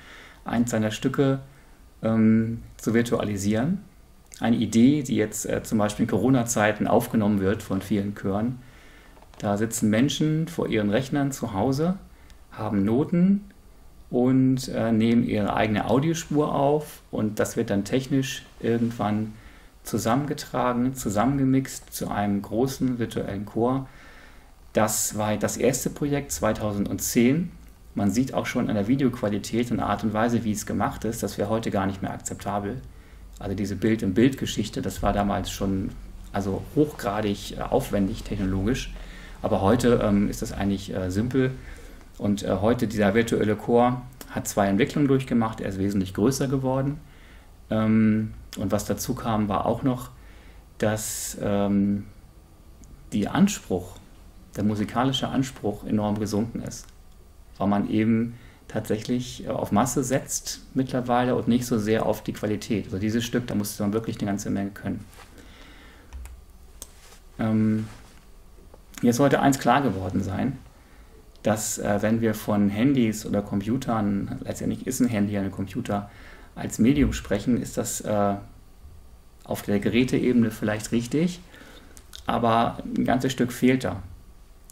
[0.45, 1.41] eins seiner Stücke
[2.03, 3.83] ähm, zu virtualisieren.
[4.41, 8.59] Eine Idee, die jetzt äh, zum Beispiel in Corona-Zeiten aufgenommen wird von vielen Chören.
[9.39, 11.99] Da sitzen Menschen vor ihren Rechnern zu Hause,
[12.53, 13.51] haben Noten
[14.11, 19.35] und äh, nehmen ihre eigene Audiospur auf und das wird dann technisch irgendwann
[19.83, 23.89] zusammengetragen, zusammengemixt zu einem großen virtuellen Chor.
[24.73, 27.51] Das war das erste Projekt 2010
[27.95, 31.23] man sieht auch schon an der Videoqualität und Art und Weise, wie es gemacht ist,
[31.23, 32.81] das wäre heute gar nicht mehr akzeptabel.
[33.39, 35.91] Also diese Bild-in-Bild-Geschichte, das war damals schon
[36.33, 38.93] also hochgradig äh, aufwendig technologisch.
[39.43, 41.53] Aber heute ähm, ist das eigentlich äh, simpel.
[42.19, 45.61] Und äh, heute dieser virtuelle Chor hat zwei Entwicklungen durchgemacht.
[45.61, 46.99] Er ist wesentlich größer geworden.
[47.71, 50.11] Ähm, und was dazu kam, war auch noch,
[50.79, 52.07] dass ähm,
[53.13, 53.97] der Anspruch,
[54.57, 56.87] der musikalische Anspruch enorm gesunken ist
[57.59, 58.35] weil man eben
[58.75, 62.87] tatsächlich äh, auf Masse setzt mittlerweile und nicht so sehr auf die Qualität.
[62.87, 65.05] Also dieses Stück, da musste man wirklich eine ganze Menge können.
[67.39, 67.87] Ähm,
[69.01, 70.59] jetzt sollte eins klar geworden sein,
[71.45, 76.11] dass äh, wenn wir von Handys oder Computern, letztendlich ist ein Handy ein Computer,
[76.57, 78.35] als Medium sprechen, ist das äh,
[79.45, 81.41] auf der Geräteebene vielleicht richtig,
[82.27, 84.03] aber ein ganzes Stück fehlt da.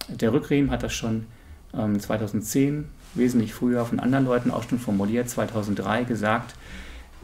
[0.09, 1.27] Der Rückriemen hat das schon
[1.73, 6.55] 2010, ähm, wesentlich früher von anderen Leuten auch schon formuliert, 2003 gesagt,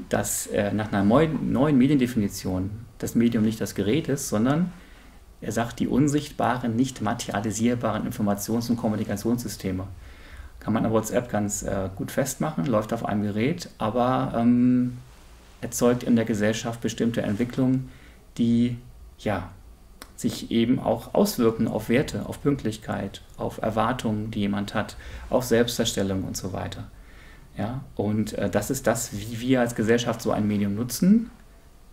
[0.08, 4.72] dass äh, nach einer neuen Mediendefinition das Medium nicht das Gerät ist, sondern
[5.40, 9.86] er sagt, die unsichtbaren, nicht materialisierbaren Informations- und Kommunikationssysteme.
[10.60, 14.98] Kann man an WhatsApp ganz äh, gut festmachen, läuft auf einem Gerät, aber ähm,
[15.60, 17.88] erzeugt in der Gesellschaft bestimmte Entwicklungen,
[18.36, 18.76] die
[19.18, 19.50] ja
[20.18, 24.96] sich eben auch auswirken auf Werte, auf Pünktlichkeit, auf Erwartungen, die jemand hat,
[25.30, 26.90] auf Selbstdarstellung und so weiter.
[27.56, 31.30] Ja, und äh, das ist das, wie wir als Gesellschaft so ein Medium nutzen.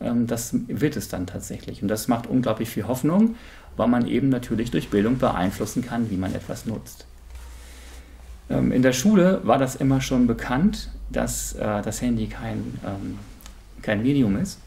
[0.01, 1.83] Ähm, das wird es dann tatsächlich.
[1.83, 3.35] Und das macht unglaublich viel Hoffnung,
[3.77, 7.05] weil man eben natürlich durch Bildung beeinflussen kann, wie man etwas nutzt.
[8.49, 13.19] Ähm, in der Schule war das immer schon bekannt, dass äh, das Handy kein, ähm,
[13.83, 14.59] kein Medium ist.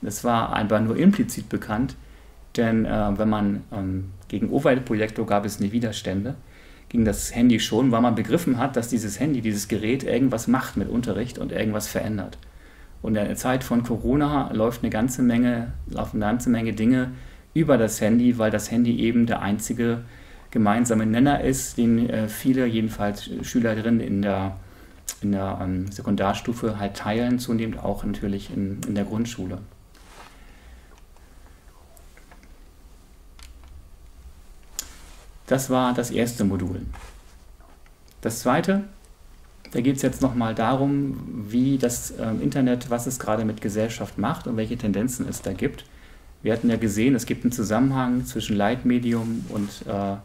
[0.00, 1.96] Das war einfach nur implizit bekannt,
[2.56, 6.34] denn äh, wenn man ähm, gegen OVL-Projektor gab es nie Widerstände,
[6.88, 10.76] gegen das Handy schon, weil man begriffen hat, dass dieses Handy, dieses Gerät irgendwas macht
[10.76, 12.38] mit Unterricht und irgendwas verändert.
[13.00, 17.12] Und in der Zeit von Corona läuft eine ganze Menge, laufen eine ganze Menge Dinge
[17.54, 20.02] über das Handy, weil das Handy eben der einzige
[20.50, 24.56] gemeinsame Nenner ist, den äh, viele, jedenfalls Schülerinnen in der,
[25.22, 29.58] in der ähm, Sekundarstufe halt teilen, zunehmend auch natürlich in, in der Grundschule.
[35.46, 36.82] Das war das erste Modul.
[38.20, 38.84] Das zweite,
[39.72, 44.18] da geht es jetzt nochmal darum, wie das ähm, Internet, was es gerade mit Gesellschaft
[44.18, 45.84] macht und welche Tendenzen es da gibt.
[46.42, 50.16] Wir hatten ja gesehen, es gibt einen Zusammenhang zwischen Leitmedium und, äh,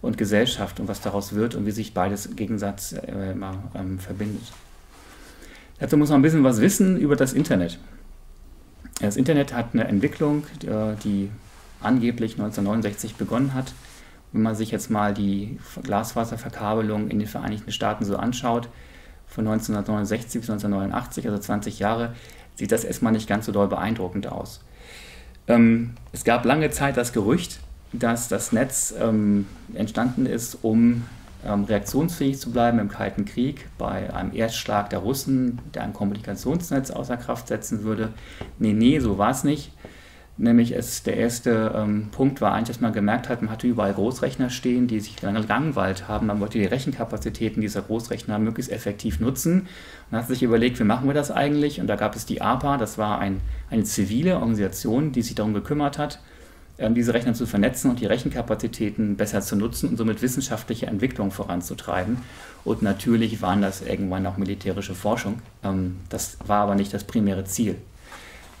[0.00, 4.52] und Gesellschaft und was daraus wird und wie sich beides Gegensatz äh, immer ähm, verbindet.
[5.78, 7.78] Dazu muss man ein bisschen was wissen über das Internet.
[9.00, 11.30] Das Internet hat eine Entwicklung, äh, die
[11.80, 13.74] angeblich 1969 begonnen hat.
[14.36, 18.68] Wenn man sich jetzt mal die Glasfaserverkabelung in den Vereinigten Staaten so anschaut,
[19.26, 22.14] von 1969 bis 1989, also 20 Jahre,
[22.54, 24.60] sieht das erstmal nicht ganz so doll beeindruckend aus.
[25.48, 27.60] Ähm, es gab lange Zeit das Gerücht,
[27.94, 31.04] dass das Netz ähm, entstanden ist, um
[31.42, 36.90] ähm, reaktionsfähig zu bleiben im Kalten Krieg bei einem Erstschlag der Russen, der ein Kommunikationsnetz
[36.90, 38.12] außer Kraft setzen würde.
[38.58, 39.72] Nee, nee, so war es nicht.
[40.38, 43.94] Nämlich es, der erste ähm, Punkt war eigentlich, dass man gemerkt hat, man hatte überall
[43.94, 46.26] Großrechner stehen, die sich lange gelangweilt haben.
[46.26, 49.66] Man wollte die Rechenkapazitäten dieser Großrechner möglichst effektiv nutzen.
[50.10, 51.80] Man hat sich überlegt, wie machen wir das eigentlich?
[51.80, 55.54] Und da gab es die APA, das war ein, eine zivile Organisation, die sich darum
[55.54, 56.20] gekümmert hat,
[56.78, 61.30] ähm, diese Rechner zu vernetzen und die Rechenkapazitäten besser zu nutzen und somit wissenschaftliche Entwicklung
[61.30, 62.18] voranzutreiben.
[62.62, 65.40] Und natürlich waren das irgendwann auch militärische Forschung.
[65.64, 67.76] Ähm, das war aber nicht das primäre Ziel.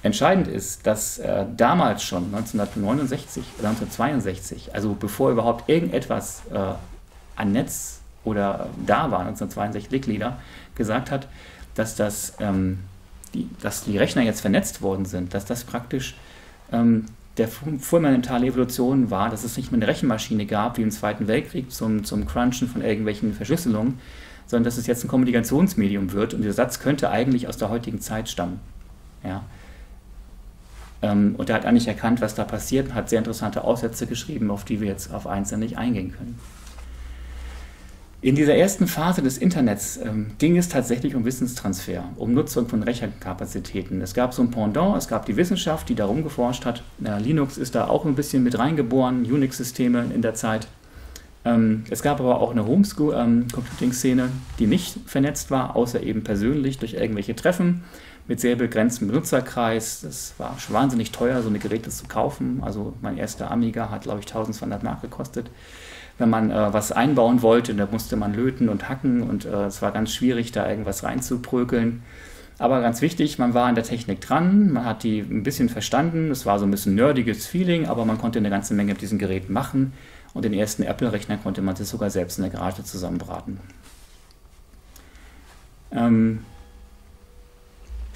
[0.06, 6.74] Entscheidend ist, dass äh, damals schon 1969 oder 1962, also bevor überhaupt irgendetwas äh,
[7.36, 10.38] an Netz oder da war, 1962 Licklieder,
[10.74, 11.28] gesagt hat,
[11.74, 12.80] dass, das, ähm,
[13.34, 16.16] die, dass die Rechner jetzt vernetzt worden sind, dass das praktisch
[16.72, 21.28] ähm, der fundamentale Evolution war, dass es nicht mehr eine Rechenmaschine gab, wie im Zweiten
[21.28, 23.98] Weltkrieg zum, zum Crunchen von irgendwelchen Verschlüsselungen,
[24.46, 26.32] sondern dass es jetzt ein Kommunikationsmedium wird.
[26.32, 28.60] Und dieser Satz könnte eigentlich aus der heutigen Zeit stammen.
[29.22, 29.44] Ja.
[31.02, 34.50] Ähm, und er hat eigentlich erkannt, was da passiert und hat sehr interessante Aussätze geschrieben,
[34.50, 36.38] auf die wir jetzt auf einzelne nicht eingehen können.
[38.22, 42.82] In dieser ersten Phase des Internets ähm, ging es tatsächlich um Wissenstransfer, um Nutzung von
[42.82, 44.00] Rechnerkapazitäten.
[44.00, 46.82] Es gab so ein Pendant, es gab die Wissenschaft, die darum geforscht hat.
[47.04, 50.66] Äh, Linux ist da auch ein bisschen mit reingeboren, Unix-Systeme in der Zeit.
[51.44, 56.78] Ähm, es gab aber auch eine Homeschool-Computing-Szene, ähm, die nicht vernetzt war, außer eben persönlich
[56.78, 57.84] durch irgendwelche Treffen
[58.28, 60.00] mit sehr begrenztem Benutzerkreis.
[60.02, 62.60] Das war wahnsinnig teuer, so eine Geräte zu kaufen.
[62.62, 65.50] Also mein erster Amiga hat, glaube ich, 1200 Mark gekostet
[66.18, 69.82] wenn man äh, was einbauen wollte, da musste man löten und hacken und äh, es
[69.82, 72.02] war ganz schwierig, da irgendwas reinzuprökeln.
[72.58, 76.30] Aber ganz wichtig, man war an der Technik dran, man hat die ein bisschen verstanden,
[76.30, 79.18] es war so ein bisschen nerdiges Feeling, aber man konnte eine ganze Menge mit diesen
[79.18, 79.92] Geräten machen
[80.32, 83.60] und den ersten Apple-Rechner konnte man sich sogar selbst in der Garage zusammenbraten.
[85.92, 86.40] Ähm,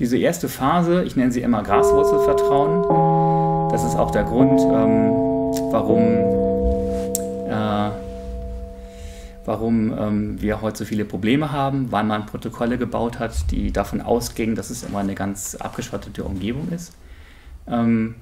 [0.01, 5.11] diese erste Phase, ich nenne sie immer Graswurzelvertrauen, das ist auch der Grund, ähm,
[5.71, 6.03] warum
[7.49, 7.91] äh,
[9.45, 14.01] warum ähm, wir heute so viele Probleme haben, weil man Protokolle gebaut hat, die davon
[14.01, 16.93] ausgingen, dass es immer eine ganz abgeschottete Umgebung ist.
[17.67, 18.17] Ähm,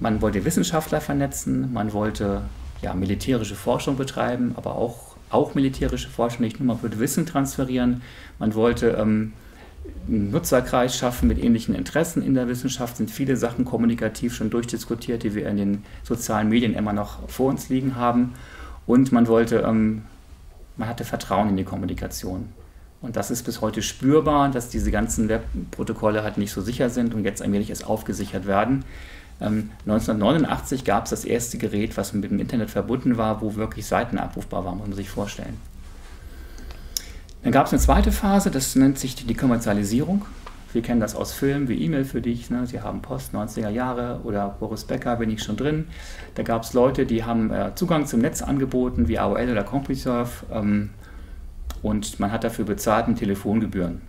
[0.00, 2.42] man wollte Wissenschaftler vernetzen, man wollte
[2.82, 8.02] ja, militärische Forschung betreiben, aber auch, auch militärische Forschung, nicht nur man wollte Wissen transferieren,
[8.38, 9.32] man wollte ähm,
[10.06, 15.22] einen Nutzerkreis schaffen mit ähnlichen Interessen in der Wissenschaft, sind viele Sachen kommunikativ schon durchdiskutiert,
[15.22, 18.34] die wir in den sozialen Medien immer noch vor uns liegen haben.
[18.86, 20.02] Und man wollte ähm,
[20.78, 22.48] man hatte Vertrauen in die Kommunikation.
[23.00, 27.14] Und das ist bis heute spürbar, dass diese ganzen Webprotokolle halt nicht so sicher sind
[27.14, 28.84] und jetzt allmählich erst aufgesichert werden.
[29.40, 33.86] Ähm, 1989 gab es das erste Gerät, was mit dem Internet verbunden war, wo wirklich
[33.86, 35.56] Seiten abrufbar waren, muss man sich vorstellen.
[37.48, 40.26] Dann gab es eine zweite Phase, das nennt sich die Kommerzialisierung.
[40.74, 42.66] Wir kennen das aus Filmen wie E-Mail für dich, ne?
[42.66, 45.86] Sie haben Post, 90er Jahre oder Boris Becker, bin ich schon drin.
[46.34, 50.44] Da gab es Leute, die haben äh, Zugang zum Netz angeboten, wie AOL oder CompuServe.
[50.52, 50.90] Ähm,
[51.80, 54.02] und man hat dafür bezahlt mit Telefongebühren.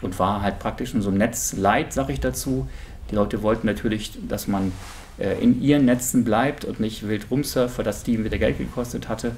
[0.00, 2.68] Und war halt praktisch in so einem Netz light, sag ich dazu.
[3.10, 4.70] Die Leute wollten natürlich, dass man
[5.18, 9.08] äh, in ihren Netzen bleibt und nicht wild rumsurft, weil das Team wieder Geld gekostet
[9.08, 9.32] hatte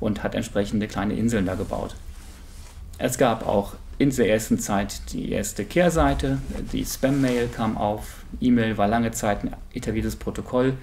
[0.00, 1.94] und hat entsprechende kleine Inseln da gebaut.
[2.98, 6.38] Es gab auch in der ersten Zeit die erste Kehrseite,
[6.72, 10.74] die Spam-Mail kam auf, E-Mail war lange Zeit ein etabliertes Protokoll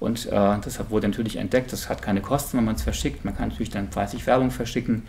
[0.00, 3.36] und äh, deshalb wurde natürlich entdeckt, das hat keine Kosten, wenn man es verschickt, man
[3.36, 5.02] kann natürlich dann fleißig Werbung verschicken.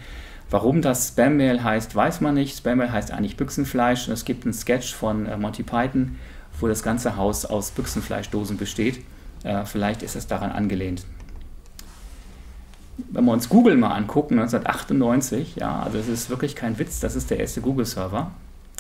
[0.50, 2.58] Warum das Spam-Mail heißt, weiß man nicht.
[2.58, 6.18] Spam-Mail heißt eigentlich Büchsenfleisch es gibt einen Sketch von äh, Monty Python,
[6.60, 9.04] wo das ganze Haus aus Büchsenfleischdosen besteht.
[9.44, 11.06] Äh, vielleicht ist es daran angelehnt
[13.12, 17.16] wenn wir uns Google mal angucken, 1998, ja, also es ist wirklich kein Witz, das
[17.16, 18.32] ist der erste Google-Server.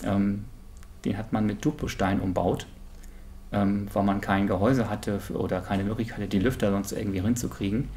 [0.03, 0.45] Ähm,
[1.05, 2.67] den hat man mit Duplostein umbaut,
[3.51, 7.89] ähm, weil man kein Gehäuse hatte oder keine Möglichkeit hatte, die Lüfter sonst irgendwie hinzukriegen.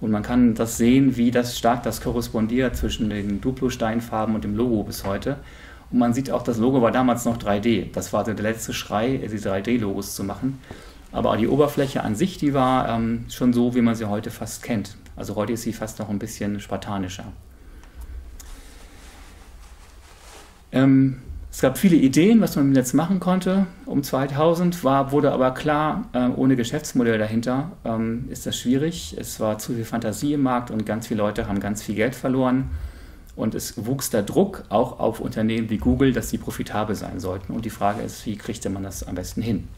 [0.00, 4.54] Und man kann das sehen, wie das stark das korrespondiert zwischen den Duplo-Steinfarben und dem
[4.54, 5.38] Logo bis heute.
[5.90, 7.90] Und man sieht auch, das Logo war damals noch 3D.
[7.92, 10.60] Das war der letzte Schrei, diese 3D-Logos zu machen.
[11.10, 14.62] Aber die Oberfläche an sich, die war ähm, schon so, wie man sie heute fast
[14.62, 14.96] kennt.
[15.18, 17.24] Also heute ist sie fast noch ein bisschen spartanischer.
[20.72, 21.18] Ähm,
[21.50, 23.66] Es gab viele Ideen, was man im Netz machen konnte.
[23.86, 29.16] Um 2000 war, wurde aber klar, äh, ohne Geschäftsmodell dahinter ähm, ist das schwierig.
[29.18, 32.14] Es war zu viel Fantasie im Markt und ganz viele Leute haben ganz viel Geld
[32.14, 32.70] verloren.
[33.34, 37.52] Und es wuchs der Druck auch auf Unternehmen wie Google, dass sie profitabel sein sollten.
[37.52, 39.68] Und die Frage ist, wie kriegte man das am besten hin?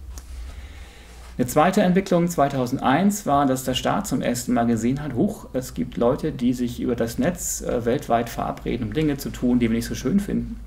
[1.40, 5.72] Eine zweite Entwicklung 2001 war, dass der Staat zum ersten Mal gesehen hat, hoch, es
[5.72, 9.70] gibt Leute, die sich über das Netz äh, weltweit verabreden, um Dinge zu tun, die
[9.70, 10.60] wir nicht so schön finden.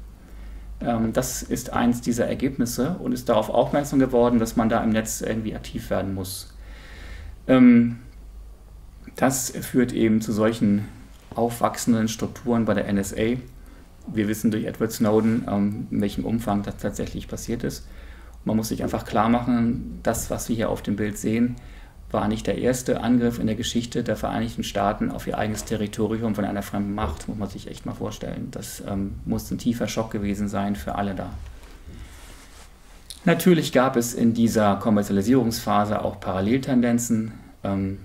[0.82, 4.90] Ähm, das ist eins dieser Ergebnisse und ist darauf aufmerksam geworden, dass man da im
[4.90, 6.56] Netz irgendwie aktiv werden muss.
[7.48, 8.00] Ähm,
[9.16, 10.88] das führt eben zu solchen
[11.36, 13.38] aufwachsenden Strukturen bei der NSA.
[14.12, 17.86] Wir wissen durch Edward Snowden, ähm, in welchem Umfang das tatsächlich passiert ist.
[18.46, 21.56] Man muss sich einfach klar machen, das, was wir hier auf dem Bild sehen,
[22.12, 26.36] war nicht der erste Angriff in der Geschichte der Vereinigten Staaten auf ihr eigenes Territorium
[26.36, 28.50] von einer fremden Macht, muss man sich echt mal vorstellen.
[28.52, 31.32] Das ähm, muss ein tiefer Schock gewesen sein für alle da.
[33.26, 37.32] Natürlich gab es in dieser Kommerzialisierungsphase auch Paralleltendenzen.
[37.64, 38.00] Ähm,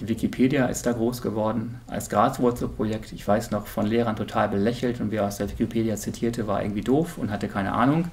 [0.00, 3.12] die Wikipedia ist da groß geworden als Graswurzelprojekt.
[3.12, 6.82] Ich weiß noch, von Lehrern total belächelt und wer aus der Wikipedia zitierte, war irgendwie
[6.82, 8.10] doof und hatte keine Ahnung.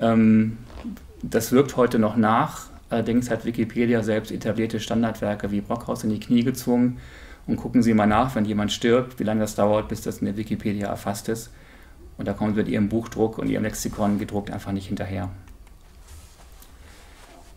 [0.00, 0.58] Ähm,
[1.22, 2.66] das wirkt heute noch nach.
[2.90, 6.98] Allerdings hat Wikipedia selbst etablierte Standardwerke wie Brockhaus in die Knie gezwungen.
[7.46, 10.26] Und gucken Sie mal nach, wenn jemand stirbt, wie lange das dauert, bis das in
[10.26, 11.50] der Wikipedia erfasst ist.
[12.18, 15.30] Und da kommen Sie mit Ihrem Buchdruck und Ihrem Lexikon gedruckt einfach nicht hinterher.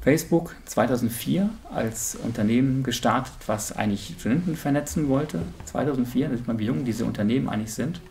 [0.02, 5.42] Facebook 2004 als Unternehmen gestartet, was eigentlich Studenten vernetzen wollte.
[5.66, 8.02] 2004, da sieht man, wie jung diese Unternehmen eigentlich sind.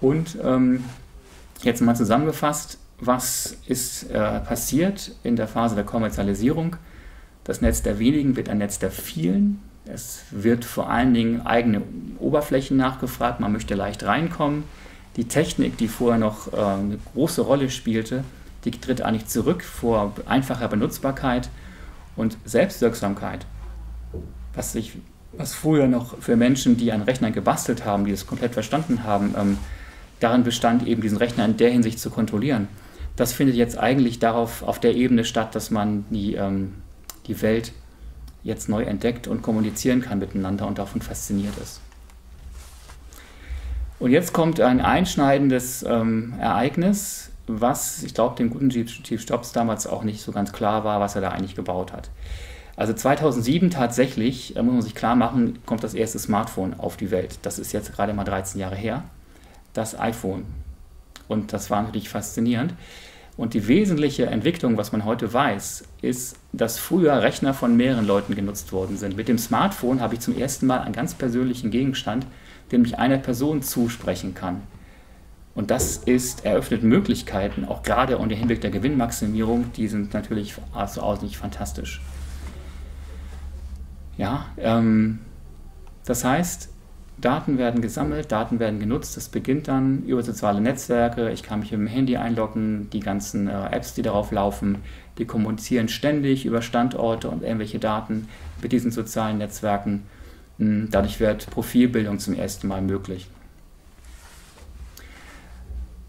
[0.00, 0.84] Und ähm,
[1.62, 6.76] jetzt mal zusammengefasst, was ist äh, passiert in der Phase der Kommerzialisierung?
[7.44, 9.60] Das Netz der wenigen wird ein Netz der vielen.
[9.86, 11.82] Es wird vor allen Dingen eigene
[12.18, 14.64] Oberflächen nachgefragt, man möchte leicht reinkommen.
[15.16, 18.24] Die Technik, die vorher noch äh, eine große Rolle spielte,
[18.64, 21.50] die tritt eigentlich zurück vor einfacher Benutzbarkeit
[22.16, 23.44] und Selbstwirksamkeit.
[24.54, 24.96] Was, sich,
[25.32, 29.34] was früher noch für Menschen, die an Rechnern gebastelt haben, die es komplett verstanden haben,
[29.38, 29.58] ähm,
[30.20, 32.68] darin bestand, eben diesen Rechner in der Hinsicht zu kontrollieren.
[33.16, 36.74] Das findet jetzt eigentlich darauf auf der Ebene statt, dass man die, ähm,
[37.26, 37.72] die Welt
[38.42, 41.80] jetzt neu entdeckt und kommunizieren kann miteinander und davon fasziniert ist.
[43.98, 49.86] Und jetzt kommt ein einschneidendes ähm, Ereignis, was ich glaube dem guten Steve Jobs damals
[49.86, 52.10] auch nicht so ganz klar war, was er da eigentlich gebaut hat.
[52.76, 57.38] Also 2007 tatsächlich, muss man sich klar machen, kommt das erste Smartphone auf die Welt.
[57.42, 59.04] Das ist jetzt gerade mal 13 Jahre her.
[59.74, 60.44] Das iPhone.
[61.28, 62.74] Und das war natürlich faszinierend.
[63.36, 68.36] Und die wesentliche Entwicklung, was man heute weiß, ist, dass früher Rechner von mehreren Leuten
[68.36, 69.16] genutzt worden sind.
[69.16, 72.26] Mit dem Smartphone habe ich zum ersten Mal einen ganz persönlichen Gegenstand,
[72.70, 74.62] den ich einer Person zusprechen kann.
[75.54, 81.00] Und das ist, eröffnet Möglichkeiten, auch gerade unter Hinblick der Gewinnmaximierung, die sind natürlich also
[81.00, 82.00] außerordentlich fantastisch.
[84.16, 85.20] Ja, ähm,
[86.04, 86.70] das heißt,
[87.24, 89.16] Daten werden gesammelt, Daten werden genutzt.
[89.16, 91.30] Das beginnt dann über soziale Netzwerke.
[91.30, 94.82] Ich kann mich mit dem Handy einloggen, die ganzen äh, Apps, die darauf laufen,
[95.16, 98.28] die kommunizieren ständig über Standorte und irgendwelche Daten
[98.60, 100.02] mit diesen sozialen Netzwerken.
[100.58, 103.28] Hm, dadurch wird Profilbildung zum ersten Mal möglich.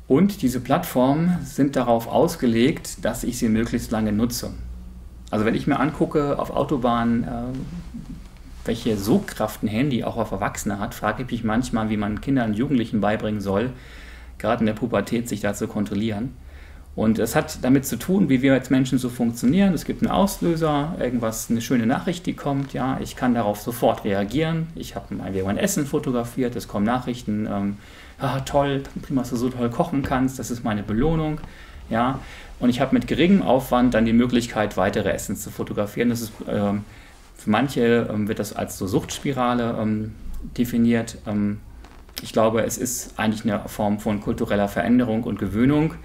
[0.07, 4.51] Und diese Plattformen sind darauf ausgelegt, dass ich sie möglichst lange nutze.
[5.31, 7.27] Also wenn ich mir angucke auf Autobahnen, äh,
[8.65, 12.51] welche Sogkraft ein Handy auch auf Erwachsene hat, frage ich mich manchmal, wie man Kindern
[12.51, 13.71] und Jugendlichen beibringen soll,
[14.37, 16.35] gerade in der Pubertät sich da zu kontrollieren.
[16.95, 19.73] Und es hat damit zu tun, wie wir als Menschen so funktionieren.
[19.73, 22.71] Es gibt einen Auslöser, irgendwas, eine schöne Nachricht, die kommt.
[22.71, 24.67] Ja, ich kann darauf sofort reagieren.
[24.75, 27.47] Ich habe mein, mein Essen fotografiert, es kommen Nachrichten.
[27.51, 27.77] Ähm,
[28.17, 30.39] ah, toll, prima, dass du so toll kochen kannst.
[30.39, 31.41] Das ist meine Belohnung.
[31.89, 32.19] Ja,
[32.59, 36.09] und ich habe mit geringem Aufwand dann die Möglichkeit, weitere Essen zu fotografieren.
[36.09, 36.85] Das ist ähm,
[37.35, 40.13] für manche ähm, wird das als so Suchtspirale ähm,
[40.57, 41.17] definiert.
[41.27, 41.59] Ähm,
[42.21, 45.95] ich glaube, es ist eigentlich eine Form von kultureller Veränderung und Gewöhnung.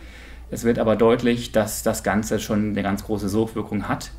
[0.51, 4.11] Es wird aber deutlich, dass das Ganze schon eine ganz große Sogwirkung hat.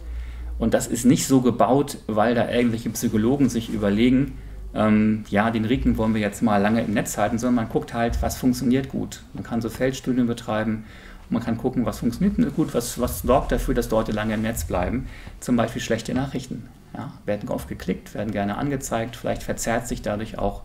[0.57, 4.37] Und das ist nicht so gebaut, weil da irgendwelche Psychologen sich überlegen,
[4.73, 7.93] ähm, ja, den Riken wollen wir jetzt mal lange im Netz halten, sondern man guckt
[7.93, 9.23] halt, was funktioniert gut.
[9.33, 10.85] Man kann so Feldstudien betreiben
[11.31, 14.65] man kann gucken, was funktioniert gut, was, was sorgt dafür, dass Leute lange im Netz
[14.65, 15.07] bleiben.
[15.39, 16.67] Zum Beispiel schlechte Nachrichten.
[16.93, 20.63] Ja, werden oft geklickt, werden gerne angezeigt, vielleicht verzerrt sich dadurch auch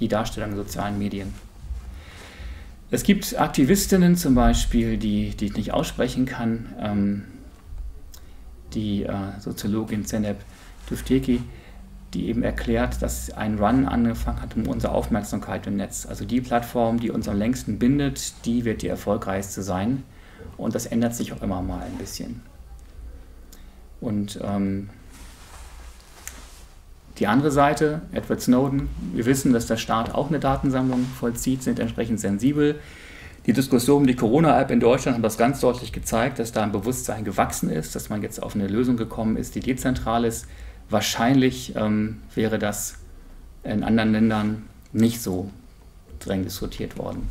[0.00, 1.32] die Darstellung in sozialen Medien.
[2.90, 7.24] Es gibt Aktivistinnen zum Beispiel, die, die ich nicht aussprechen kann, ähm,
[8.72, 10.38] die äh, Soziologin Zeneb
[10.88, 11.42] Dufteki,
[12.14, 16.06] die eben erklärt, dass ein Run angefangen hat um unsere Aufmerksamkeit im Netz.
[16.06, 20.02] Also die Plattform, die uns am längsten bindet, die wird die erfolgreichste sein.
[20.56, 22.42] Und das ändert sich auch immer mal ein bisschen.
[24.00, 24.88] Und ähm,
[27.18, 31.80] die andere Seite, Edward Snowden, wir wissen, dass der Staat auch eine Datensammlung vollzieht, sind
[31.80, 32.78] entsprechend sensibel.
[33.46, 36.72] Die Diskussion um die Corona-App in Deutschland hat das ganz deutlich gezeigt, dass da ein
[36.72, 40.46] Bewusstsein gewachsen ist, dass man jetzt auf eine Lösung gekommen ist, die dezentral ist.
[40.90, 42.96] Wahrscheinlich ähm, wäre das
[43.64, 45.50] in anderen Ländern nicht so
[46.20, 47.28] streng diskutiert worden.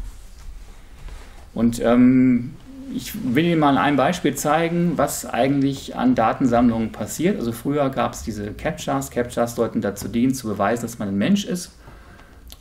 [1.53, 2.53] Und ähm,
[2.93, 7.37] ich will Ihnen mal ein Beispiel zeigen, was eigentlich an Datensammlungen passiert.
[7.37, 9.11] Also früher gab es diese Captchas.
[9.11, 11.71] Captchas sollten dazu dienen, zu beweisen, dass man ein Mensch ist.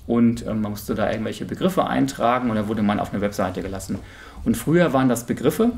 [0.06, 3.62] Und äh, man musste da irgendwelche Begriffe eintragen und dann wurde man auf eine Webseite
[3.62, 3.98] gelassen.
[4.44, 5.72] Und früher waren das Begriffe,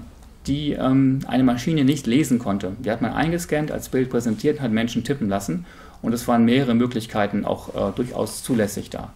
[0.46, 2.72] die ähm, eine Maschine nicht lesen konnte.
[2.78, 5.66] Die hat man eingescannt, als Bild präsentiert und hat Menschen tippen lassen.
[6.02, 9.12] Und es waren mehrere Möglichkeiten auch äh, durchaus zulässig da.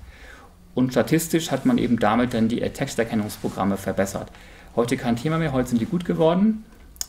[0.75, 4.31] Und statistisch hat man eben damit dann die Texterkennungsprogramme verbessert.
[4.75, 6.65] Heute kein Thema mehr, heute sind die gut geworden.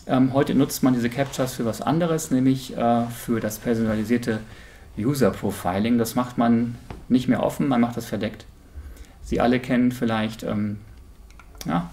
[0.06, 4.42] Ähm, heute nutzt man diese Captchas für was anderes, nämlich äh, für das personalisierte
[4.98, 5.98] User Profiling.
[5.98, 6.76] Das macht man
[7.08, 8.46] nicht mehr offen, man macht das verdeckt.
[9.22, 10.80] Sie alle kennen vielleicht, ähm,
[11.66, 11.90] ja,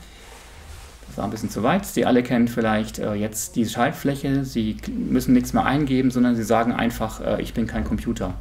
[1.06, 4.76] das war ein bisschen zu weit, Sie alle kennen vielleicht äh, jetzt die Schaltfläche, Sie
[4.88, 8.34] müssen nichts mehr eingeben, sondern Sie sagen einfach, äh, ich bin kein Computer.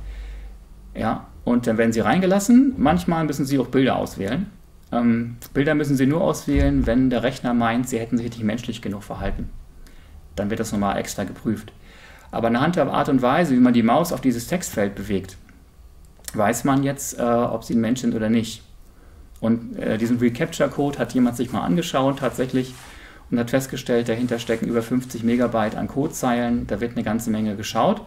[0.95, 4.47] Ja, und dann werden Sie reingelassen, manchmal müssen Sie auch Bilder auswählen.
[4.91, 8.81] Ähm, Bilder müssen Sie nur auswählen, wenn der Rechner meint, Sie hätten sich nicht menschlich
[8.81, 9.49] genug verhalten.
[10.35, 11.71] Dann wird das nochmal extra geprüft.
[12.31, 15.37] Aber anhand der Art und Weise, wie man die Maus auf dieses Textfeld bewegt,
[16.33, 18.63] weiß man jetzt, äh, ob Sie ein Mensch sind oder nicht.
[19.39, 22.73] Und äh, diesen Recapture-Code hat jemand sich mal angeschaut tatsächlich
[23.31, 26.67] und hat festgestellt, dahinter stecken über 50 Megabyte an Codezeilen.
[26.67, 28.01] Da wird eine ganze Menge geschaut.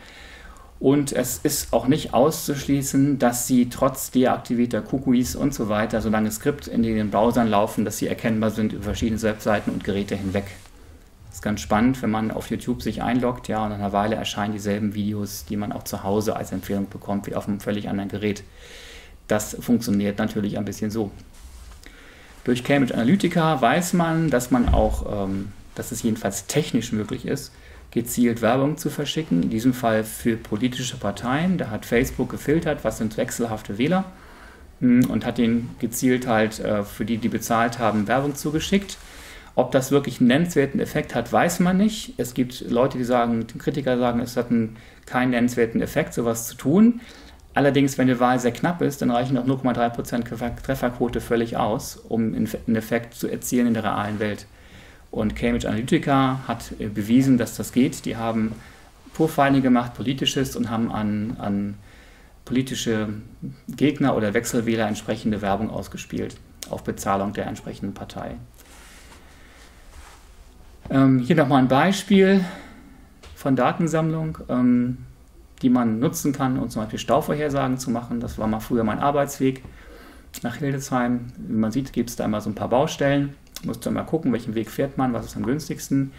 [0.82, 6.32] Und es ist auch nicht auszuschließen, dass sie trotz deaktivierter Cookies und so weiter, solange
[6.32, 10.46] Skript in den Browsern laufen, dass sie erkennbar sind über verschiedene Webseiten und Geräte hinweg.
[11.26, 14.16] Das ist ganz spannend, wenn man auf YouTube sich einloggt, ja, und nach einer Weile
[14.16, 17.88] erscheinen dieselben Videos, die man auch zu Hause als Empfehlung bekommt, wie auf einem völlig
[17.88, 18.42] anderen Gerät.
[19.28, 21.12] Das funktioniert natürlich ein bisschen so.
[22.42, 27.52] Durch Cambridge Analytica weiß man, dass man auch, ähm, dass es jedenfalls technisch möglich ist,
[27.92, 31.58] gezielt Werbung zu verschicken, in diesem Fall für politische Parteien.
[31.58, 34.04] Da hat Facebook gefiltert, was sind wechselhafte Wähler
[34.80, 38.96] hm, und hat ihnen gezielt halt äh, für die, die bezahlt haben, Werbung zugeschickt.
[39.54, 42.14] Ob das wirklich einen nennenswerten Effekt hat, weiß man nicht.
[42.16, 46.54] Es gibt Leute, die sagen, Kritiker sagen, es hat einen, keinen nennenswerten Effekt, sowas zu
[46.54, 47.02] tun.
[47.52, 52.34] Allerdings, wenn die Wahl sehr knapp ist, dann reichen auch 0,3% Trefferquote völlig aus, um
[52.34, 54.46] einen Effekt zu erzielen in der realen Welt.
[55.12, 58.06] Und Cambridge Analytica hat äh, bewiesen, dass das geht.
[58.06, 58.52] Die haben
[59.14, 61.74] Profiling gemacht, politisches, und haben an, an
[62.46, 63.10] politische
[63.68, 66.38] Gegner oder Wechselwähler entsprechende Werbung ausgespielt
[66.70, 68.36] auf Bezahlung der entsprechenden Partei.
[70.90, 72.42] Ähm, hier nochmal ein Beispiel
[73.36, 74.98] von Datensammlung, ähm,
[75.60, 78.20] die man nutzen kann, um zum Beispiel Stauvorhersagen zu machen.
[78.20, 79.62] Das war mal früher mein Arbeitsweg
[80.42, 81.32] nach Hildesheim.
[81.36, 83.34] Wie man sieht, gibt es da immer so ein paar Baustellen.
[83.64, 86.12] Musst du mal gucken, welchen Weg fährt man, was ist am günstigsten.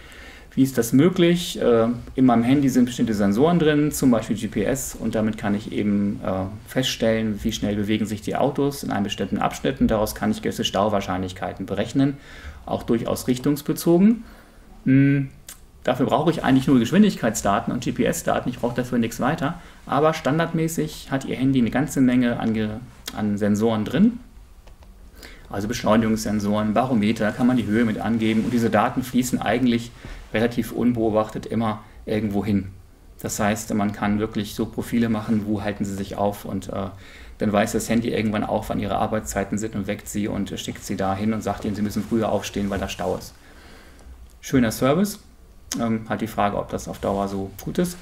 [0.56, 1.60] Wie ist das möglich?
[1.60, 5.72] Äh, in meinem Handy sind bestimmte Sensoren drin, zum Beispiel GPS, und damit kann ich
[5.72, 10.14] eben äh, feststellen, wie schnell bewegen sich die Autos in einem bestimmten Abschnitt und daraus
[10.14, 12.18] kann ich gewisse Stauwahrscheinlichkeiten berechnen,
[12.68, 14.24] auch durchaus richtungsbezogen.
[14.86, 15.30] Hm,
[15.84, 21.08] dafür brauche ich eigentlich nur Geschwindigkeitsdaten und GPS-Daten, ich brauche dafür nichts weiter, aber standardmäßig
[21.10, 22.80] hat Ihr Handy eine ganze Menge an,
[23.18, 24.20] an Sensoren drin,
[25.54, 29.91] also Beschleunigungssensoren, Barometer, kann man die Höhe mit angeben und diese Daten fließen eigentlich
[30.34, 32.70] relativ unbeobachtet immer irgendwo hin.
[33.22, 36.88] Das heißt, man kann wirklich so Profile machen, wo halten sie sich auf und äh,
[37.38, 40.84] dann weiß das Handy irgendwann auch, wann ihre Arbeitszeiten sind und weckt sie und schickt
[40.84, 43.34] sie dahin und sagt ihnen, sie müssen früher aufstehen, weil da Stau ist.
[44.41, 45.20] Schöner Service.
[45.80, 47.97] Ähm, halt die Frage, ob das auf Dauer so gut ist.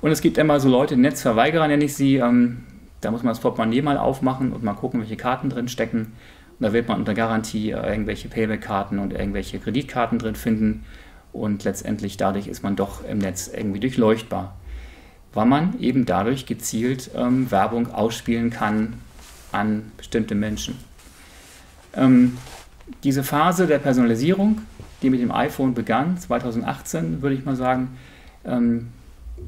[0.00, 2.16] Und es gibt immer so Leute, Netzverweigerer nenne ich sie.
[2.16, 2.64] Ähm,
[3.00, 6.12] da muss man das Portemonnaie mal aufmachen und mal gucken, welche Karten drin stecken.
[6.62, 10.84] Da wird man unter Garantie äh, irgendwelche Payback-Karten und irgendwelche Kreditkarten drin finden
[11.32, 14.54] und letztendlich dadurch ist man doch im Netz irgendwie durchleuchtbar,
[15.32, 18.94] weil man eben dadurch gezielt ähm, Werbung ausspielen kann
[19.50, 20.78] an bestimmte Menschen.
[21.94, 22.38] Ähm,
[23.02, 24.62] diese Phase der Personalisierung,
[25.02, 27.98] die mit dem iPhone begann, 2018 würde ich mal sagen,
[28.44, 28.88] ähm,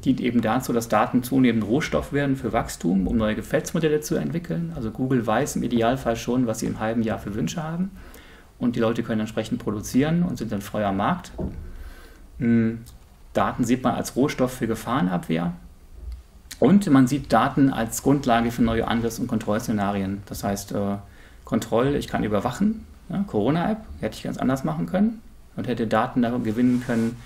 [0.03, 4.73] dient eben dazu, dass Daten zunehmend Rohstoff werden für Wachstum, um neue Geschäftsmodelle zu entwickeln.
[4.75, 7.91] Also Google weiß im Idealfall schon, was sie im halben Jahr für Wünsche haben.
[8.59, 11.31] Und die Leute können entsprechend produzieren und sind dann frei am Markt.
[12.39, 12.79] Hm,
[13.33, 15.53] Daten sieht man als Rohstoff für Gefahrenabwehr.
[16.59, 20.23] Und man sieht Daten als Grundlage für neue Angriffs- und Kontrollszenarien.
[20.25, 20.97] Das heißt, äh,
[21.43, 22.85] Kontroll, ich kann überwachen.
[23.09, 25.21] Ja, Corona-App hätte ich ganz anders machen können
[25.55, 27.17] und hätte Daten davon gewinnen können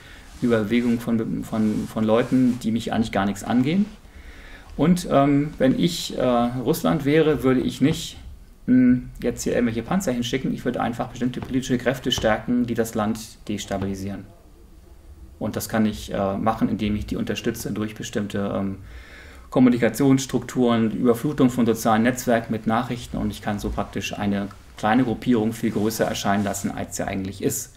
[0.42, 3.86] über Bewegungen von, von, von Leuten, die mich eigentlich gar nichts angehen.
[4.78, 8.18] Und ähm, wenn ich äh, Russland wäre, würde ich nicht
[8.66, 10.54] mh, hm, jetzt hier irgendwelche Panzer hinschicken.
[10.54, 14.26] Ich würde einfach bestimmte politische Kräfte stärken, die das Land destabilisieren.
[15.38, 18.78] Und das kann ich äh, machen, indem ich die unterstütze durch bestimmte ähm,
[19.50, 25.54] Kommunikationsstrukturen, Überflutung von sozialen Netzwerken mit Nachrichten und ich kann so praktisch eine kleine Gruppierung
[25.54, 27.76] viel größer erscheinen lassen, als sie eigentlich ist.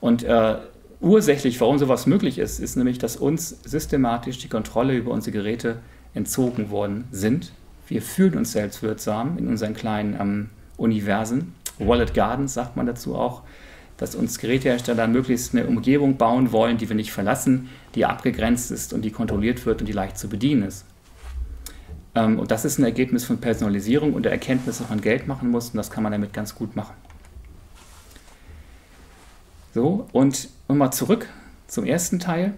[0.00, 0.56] Und äh,
[1.00, 5.78] ursächlich, warum sowas möglich ist, ist nämlich, dass uns systematisch die Kontrolle über unsere Geräte
[6.14, 7.52] entzogen worden sind.
[7.86, 11.54] Wir fühlen uns selbstwirksam in unseren kleinen ähm, Universen.
[11.78, 13.42] Wallet Gardens sagt man dazu auch,
[13.96, 18.92] dass uns Gerätehersteller möglichst eine Umgebung bauen wollen, die wir nicht verlassen, die abgegrenzt ist
[18.92, 20.84] und die kontrolliert wird und die leicht zu bedienen ist.
[22.14, 25.50] Ähm, und das ist ein Ergebnis von Personalisierung und der Erkenntnis, dass man Geld machen
[25.50, 26.94] muss und das kann man damit ganz gut machen.
[29.74, 31.26] So, und nochmal zurück
[31.66, 32.54] zum ersten Teil.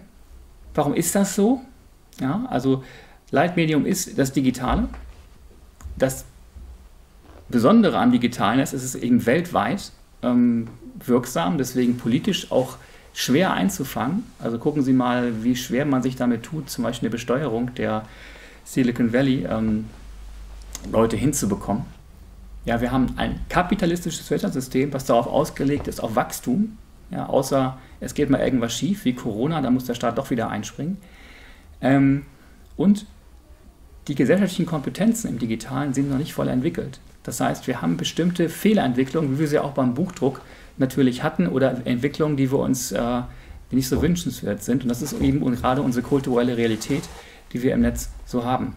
[0.73, 1.61] Warum ist das so?
[2.19, 2.83] Ja, also
[3.31, 4.89] Leitmedium ist das Digitale.
[5.97, 6.25] Das
[7.49, 9.91] Besondere am Digitalen ist, es ist eben weltweit
[10.21, 10.67] ähm,
[11.05, 12.77] wirksam, deswegen politisch auch
[13.13, 14.23] schwer einzufangen.
[14.39, 18.05] Also gucken Sie mal, wie schwer man sich damit tut, zum Beispiel eine Besteuerung der
[18.63, 19.85] Silicon Valley ähm,
[20.91, 21.83] Leute hinzubekommen.
[22.63, 26.77] Ja, wir haben ein kapitalistisches Wirtschaftssystem, was darauf ausgelegt ist, auf Wachstum.
[27.11, 30.49] Ja, außer es geht mal irgendwas schief, wie Corona, da muss der Staat doch wieder
[30.49, 30.97] einspringen.
[31.81, 32.25] Ähm,
[32.77, 33.05] und
[34.07, 36.99] die gesellschaftlichen Kompetenzen im Digitalen sind noch nicht voll entwickelt.
[37.23, 40.41] Das heißt, wir haben bestimmte Fehlerentwicklungen, wie wir sie auch beim Buchdruck
[40.77, 43.21] natürlich hatten, oder Entwicklungen, die wir uns äh,
[43.69, 44.83] nicht so wünschenswert sind.
[44.83, 47.03] Und das ist eben gerade unsere kulturelle Realität,
[47.53, 48.75] die wir im Netz so haben.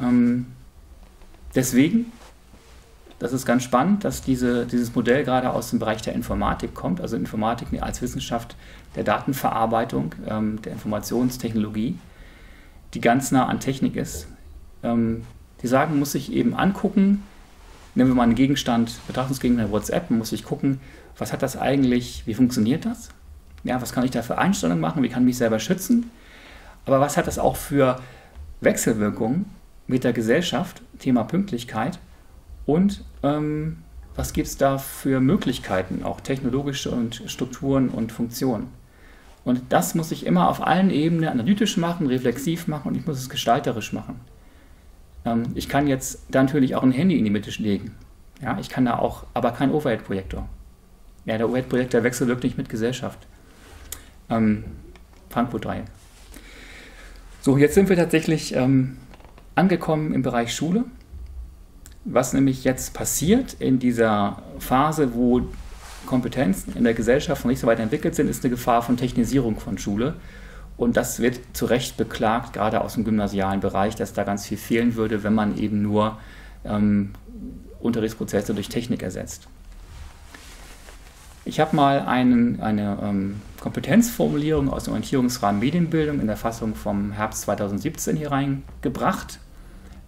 [0.00, 0.46] Ähm,
[1.54, 2.12] deswegen,
[3.20, 7.02] das ist ganz spannend, dass diese, dieses Modell gerade aus dem Bereich der Informatik kommt,
[7.02, 8.56] also Informatik als Wissenschaft
[8.96, 11.98] der Datenverarbeitung, ähm, der Informationstechnologie,
[12.94, 14.26] die ganz nah an Technik ist.
[14.82, 15.26] Ähm,
[15.62, 17.22] die sagen, muss sich eben angucken,
[17.94, 20.80] nehmen wir mal einen Gegenstand, Betrachtungsgegenstand WhatsApp, muss ich gucken,
[21.18, 23.10] was hat das eigentlich, wie funktioniert das?
[23.64, 26.10] Ja, was kann ich da für Einstellungen machen, wie kann ich mich selber schützen?
[26.86, 28.00] Aber was hat das auch für
[28.62, 29.44] Wechselwirkungen
[29.86, 31.98] mit der Gesellschaft, Thema Pünktlichkeit
[32.70, 33.78] und ähm,
[34.14, 38.68] was gibt es da für Möglichkeiten, auch technologische und Strukturen und Funktionen?
[39.44, 43.18] Und das muss ich immer auf allen Ebenen analytisch machen, reflexiv machen und ich muss
[43.18, 44.20] es gestalterisch machen.
[45.24, 47.96] Ähm, ich kann jetzt da natürlich auch ein Handy in die Mitte legen.
[48.40, 50.48] Ja, ich kann da auch, aber kein Overhead-Projektor.
[51.24, 53.18] Ja, der Overhead-Projektor wechselt wirklich mit Gesellschaft.
[54.28, 54.64] Ähm,
[55.28, 55.82] Frankfurt 3.
[57.40, 58.98] So, jetzt sind wir tatsächlich ähm,
[59.56, 60.84] angekommen im Bereich Schule.
[62.04, 65.42] Was nämlich jetzt passiert in dieser Phase, wo
[66.06, 69.60] Kompetenzen in der Gesellschaft noch nicht so weit entwickelt sind, ist eine Gefahr von Technisierung
[69.60, 70.14] von Schule.
[70.76, 74.56] Und das wird zu Recht beklagt, gerade aus dem gymnasialen Bereich, dass da ganz viel
[74.56, 76.18] fehlen würde, wenn man eben nur
[76.64, 77.10] ähm,
[77.80, 79.46] Unterrichtsprozesse durch Technik ersetzt.
[81.44, 87.12] Ich habe mal einen, eine ähm, Kompetenzformulierung aus dem Orientierungsrahmen Medienbildung in der Fassung vom
[87.12, 89.38] Herbst 2017 hier reingebracht,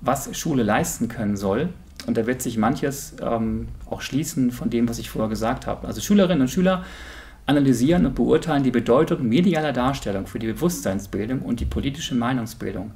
[0.00, 1.68] was Schule leisten können soll.
[2.06, 5.86] Und da wird sich manches ähm, auch schließen von dem, was ich vorher gesagt habe.
[5.86, 6.84] Also Schülerinnen und Schüler
[7.46, 12.92] analysieren und beurteilen die Bedeutung medialer Darstellung für die Bewusstseinsbildung und die politische Meinungsbildung.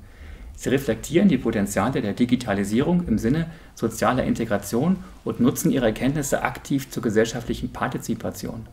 [0.54, 6.90] Sie reflektieren die Potenziale der Digitalisierung im Sinne sozialer Integration und nutzen ihre Erkenntnisse aktiv
[6.90, 8.66] zur gesellschaftlichen Partizipation.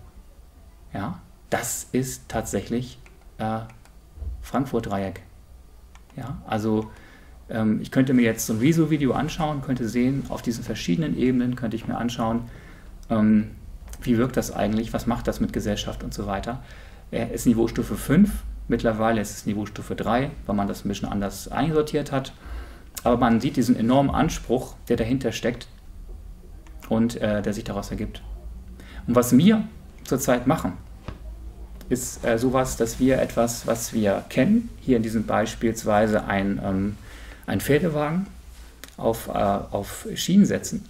[0.93, 1.19] Ja,
[1.49, 2.99] das ist tatsächlich
[3.38, 3.59] äh,
[4.41, 5.21] Frankfurt-Dreieck.
[6.15, 6.89] Ja, also
[7.54, 11.56] ähm, ich könnte mir jetzt so ein Viso-Video anschauen, könnte sehen, auf diesen verschiedenen Ebenen
[11.56, 12.41] könnte ich mir anschauen,
[13.10, 13.51] ähm,
[14.01, 16.62] wie wirkt das eigentlich, was macht das mit Gesellschaft und so weiter.
[17.12, 18.30] Er ist Niveaustufe 5,
[18.68, 22.34] Mittlerweile ist es Niveaustufe 3, weil man das ein bisschen anders einsortiert hat.
[23.04, 25.68] Aber man sieht diesen enormen Anspruch, der dahinter steckt
[26.88, 28.22] und äh, der sich daraus ergibt.
[29.06, 29.68] Und was wir
[30.06, 30.74] zurzeit machen,
[31.89, 36.97] ist äh, sowas, dass wir etwas, was wir kennen, hier in diesem beispielsweise ein, ähm,
[37.46, 38.28] ein Pferdewagen
[38.98, 40.86] auf, äh, auf Schienen setzen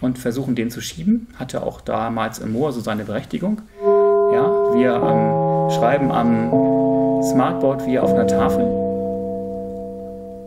[0.00, 1.28] und versuchen, den zu schieben.
[1.36, 3.62] Hatte auch damals im Moor so seine Berechtigung.
[3.82, 8.64] Ja, wir ähm, schreiben am Smartboard wie auf einer Tafel.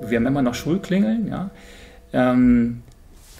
[0.09, 1.27] Wir haben immer noch Schulklingeln.
[1.27, 1.49] Ja.
[2.13, 2.83] Ähm,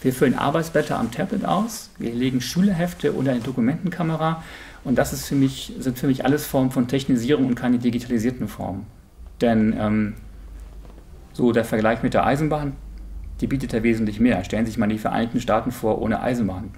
[0.02, 1.90] wir füllen Arbeitsblätter am Tablet aus.
[1.98, 4.42] Wir legen Schülerhefte unter eine Dokumentenkamera.
[4.84, 8.48] Und das ist für mich, sind für mich alles Formen von Technisierung und keine digitalisierten
[8.48, 8.86] Formen.
[9.40, 10.14] Denn ähm,
[11.32, 12.74] so der Vergleich mit der Eisenbahn,
[13.40, 14.44] die bietet ja wesentlich mehr.
[14.44, 16.70] Stellen Sie sich mal die Vereinigten Staaten vor ohne Eisenbahn.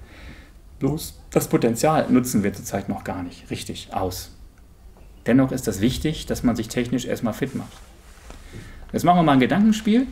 [0.79, 4.31] Bloß das Potenzial nutzen wir zurzeit noch gar nicht richtig aus.
[5.25, 7.71] Dennoch ist das wichtig, dass man sich technisch erstmal fit macht.
[8.91, 10.07] Jetzt machen wir mal ein Gedankenspiel.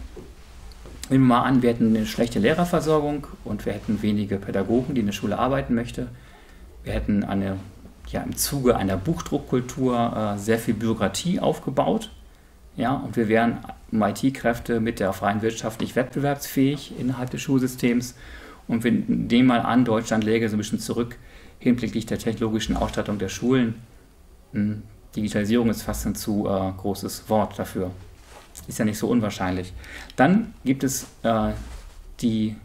[1.10, 5.02] Nehmen wir mal an, wir hätten eine schlechte Lehrerversorgung und wir hätten wenige Pädagogen, die
[5.02, 6.08] in der Schule arbeiten möchten.
[6.84, 7.58] Wir hätten eine,
[8.08, 12.10] ja, im Zuge einer Buchdruckkultur äh, sehr viel Bürokratie aufgebaut.
[12.76, 13.60] Ja, und wir wären
[14.02, 18.16] IT-Kräfte mit der freien Wirtschaft nicht wettbewerbsfähig innerhalb des Schulsystems.
[18.68, 21.18] Und wir nehmen mal an, Deutschland läge so ein bisschen zurück
[21.60, 23.76] hinblicklich der technologischen Ausstattung der Schulen.
[24.54, 24.84] Hm,
[25.16, 27.92] Digitalisierung ist fast ein zu äh, großes Wort dafür.
[28.68, 29.74] Ist ja nicht so unwahrscheinlich.
[30.16, 31.52] Dann gibt es äh,
[32.22, 32.56] die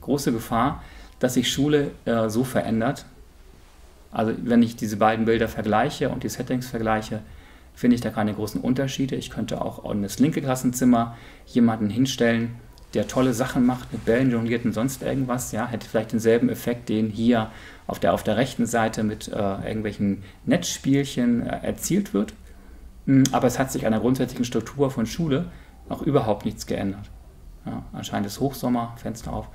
[0.00, 0.82] große Gefahr,
[1.18, 3.06] dass sich Schule äh, so verändert.
[4.12, 7.20] Also wenn ich diese beiden Bilder vergleiche und die Settings vergleiche,
[7.76, 9.14] finde ich da keine großen Unterschiede.
[9.14, 11.16] Ich könnte auch in das linke Klassenzimmer
[11.46, 12.56] jemanden hinstellen,
[12.94, 16.88] der tolle Sachen macht, mit Bällen jongliert und sonst irgendwas, ja, hätte vielleicht denselben Effekt,
[16.88, 17.50] den hier
[17.86, 22.32] auf der, auf der rechten Seite mit äh, irgendwelchen Netzspielchen äh, erzielt wird.
[23.04, 25.46] Hm, aber es hat sich an der grundsätzlichen Struktur von Schule
[25.90, 27.10] auch überhaupt nichts geändert.
[27.66, 29.48] Ja, anscheinend ist Hochsommer, Fenster auf.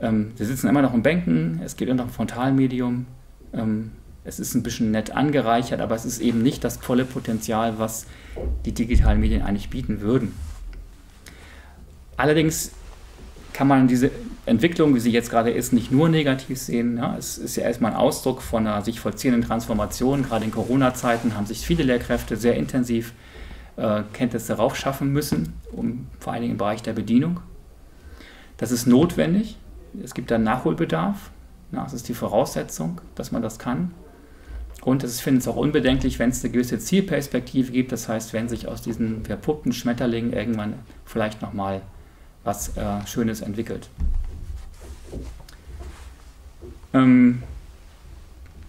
[0.00, 3.06] Ähm, wir sitzen immer noch in Bänken, es geht immer noch ein Frontalmedium.
[3.52, 3.92] Ähm,
[4.24, 8.06] es ist ein bisschen nett angereichert, aber es ist eben nicht das volle Potenzial, was
[8.64, 10.34] die digitalen Medien eigentlich bieten würden.
[12.16, 12.72] Allerdings
[13.52, 14.10] kann man diese
[14.46, 16.98] Entwicklung, wie sie jetzt gerade ist, nicht nur negativ sehen.
[16.98, 20.22] Ja, es ist ja erstmal ein Ausdruck von einer sich vollziehenden Transformation.
[20.22, 23.12] Gerade in Corona-Zeiten haben sich viele Lehrkräfte sehr intensiv
[23.76, 27.40] äh, Kenntnisse raufschaffen müssen, um, vor allen Dingen im Bereich der Bedienung.
[28.56, 29.56] Das ist notwendig.
[30.04, 31.30] Es gibt dann Nachholbedarf.
[31.72, 33.92] Ja, das ist die Voraussetzung, dass man das kann.
[34.82, 37.92] Und ich finde es auch unbedenklich, wenn es eine gewisse Zielperspektive gibt.
[37.92, 40.74] Das heißt, wenn sich aus diesen verpuppten Schmetterlingen irgendwann
[41.04, 41.82] vielleicht nochmal
[42.44, 43.90] was äh, Schönes entwickelt.
[46.94, 47.42] Ähm,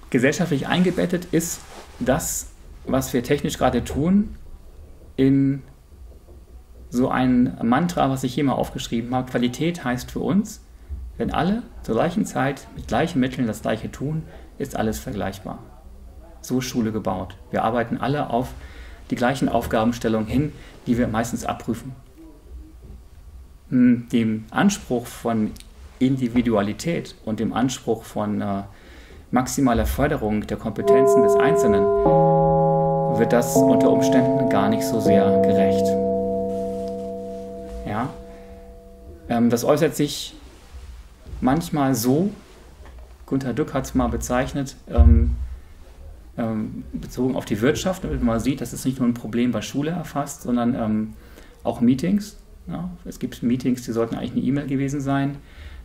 [0.10, 1.62] gesellschaftlich eingebettet ist
[2.00, 2.48] das,
[2.86, 4.36] was wir technisch gerade tun,
[5.16, 5.64] in
[6.90, 9.32] so ein Mantra, was ich hier mal aufgeschrieben habe.
[9.32, 10.62] Qualität heißt für uns,
[11.18, 14.24] wenn alle zur gleichen Zeit mit gleichen Mitteln das Gleiche tun,
[14.58, 15.60] ist alles vergleichbar.
[16.42, 17.36] So Schule gebaut.
[17.52, 18.50] Wir arbeiten alle auf
[19.10, 20.54] die gleichen Aufgabenstellungen hin,
[20.88, 21.96] die wir meistens abprüfen.
[23.70, 25.52] Hm, dem Anspruch von
[26.00, 28.64] Individualität und dem Anspruch von äh,
[29.30, 31.84] maximaler Förderung der Kompetenzen des Einzelnen
[33.18, 35.86] wird das unter Umständen gar nicht so sehr gerecht.
[37.88, 38.10] Ja?
[39.30, 40.34] Ähm, das äußert sich
[41.40, 42.30] manchmal so,
[43.26, 45.36] Gunther Dück hat es mal bezeichnet, ähm,
[46.38, 49.62] ähm, bezogen auf die Wirtschaft, damit man sieht, dass es nicht nur ein Problem bei
[49.62, 51.14] Schule erfasst, sondern ähm,
[51.64, 52.38] auch Meetings.
[52.68, 55.38] Ja, es gibt Meetings, die sollten eigentlich eine E-Mail gewesen sein,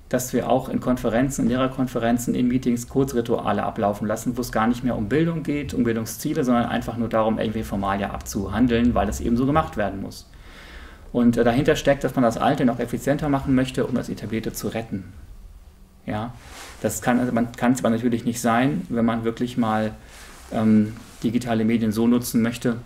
[0.08, 4.66] dass wir auch in Konferenzen, in Lehrerkonferenzen, in Meetings Kurzrituale ablaufen lassen, wo es gar
[4.68, 9.06] nicht mehr um Bildung geht, um Bildungsziele, sondern einfach nur darum, irgendwie Formalia abzuhandeln, weil
[9.06, 10.30] das eben so gemacht werden muss.
[11.12, 14.52] Und äh, dahinter steckt, dass man das Alte noch effizienter machen möchte, um das Etablierte
[14.52, 15.12] zu retten.
[16.04, 16.34] Ja,
[16.82, 19.92] das kann, also es aber natürlich nicht sein, wenn man wirklich mal
[20.52, 22.78] ähm, digitale Medien so nutzen möchte,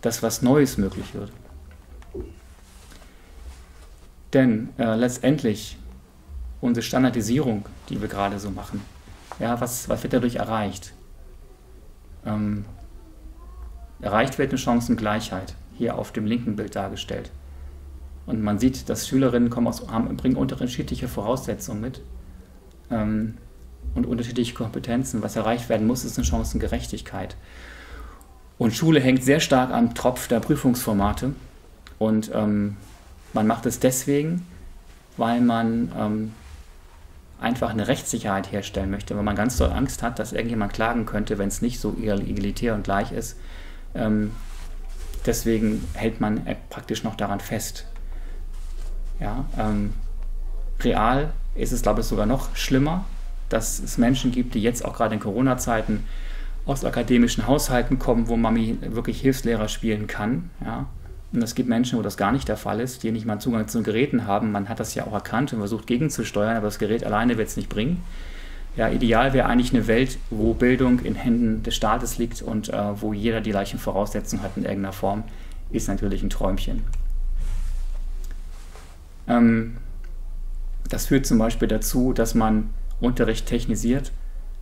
[0.00, 1.32] dass was Neues möglich wird.
[4.32, 5.78] Denn äh, letztendlich
[6.60, 8.80] unsere Standardisierung, die wir gerade so machen,
[9.38, 10.92] ja, was, was wird dadurch erreicht?
[12.24, 12.64] Ähm,
[14.00, 17.30] erreicht wird eine Chancengleichheit, hier auf dem linken Bild dargestellt.
[18.26, 22.00] Und man sieht, dass Schülerinnen kommen aus, haben, bringen unterschiedliche Voraussetzungen mit
[22.90, 23.38] ähm,
[23.94, 25.22] und unterschiedliche Kompetenzen.
[25.22, 27.36] Was erreicht werden muss, ist eine Chancengerechtigkeit.
[28.58, 31.32] Und Schule hängt sehr stark am Tropf der Prüfungsformate.
[31.98, 32.76] Und ähm,
[33.32, 34.46] man macht es deswegen,
[35.16, 36.32] weil man ähm,
[37.40, 41.38] einfach eine Rechtssicherheit herstellen möchte, weil man ganz doll Angst hat, dass irgendjemand klagen könnte,
[41.38, 43.36] wenn es nicht so egalitär und gleich ist.
[43.94, 44.32] Ähm,
[45.26, 47.86] deswegen hält man praktisch noch daran fest.
[49.20, 49.94] Ja, ähm,
[50.80, 53.04] real ist es, glaube ich, sogar noch schlimmer,
[53.48, 56.04] dass es Menschen gibt, die jetzt auch gerade in Corona-Zeiten
[56.64, 60.50] aus akademischen Haushalten kommen, wo Mami wirklich Hilfslehrer spielen kann.
[60.64, 60.86] Ja,
[61.32, 63.68] und es gibt Menschen, wo das gar nicht der Fall ist, die nicht mal Zugang
[63.68, 64.52] zu den Geräten haben.
[64.52, 67.56] Man hat das ja auch erkannt und versucht gegenzusteuern, aber das Gerät alleine wird es
[67.56, 68.02] nicht bringen.
[68.76, 73.00] Ja, ideal wäre eigentlich eine Welt, wo Bildung in Händen des Staates liegt und äh,
[73.00, 75.24] wo jeder die gleichen Voraussetzungen hat in irgendeiner Form,
[75.70, 76.82] ist natürlich ein Träumchen.
[79.28, 79.78] Ähm,
[80.88, 82.70] das führt zum Beispiel dazu, dass man
[83.00, 84.12] Unterricht technisiert,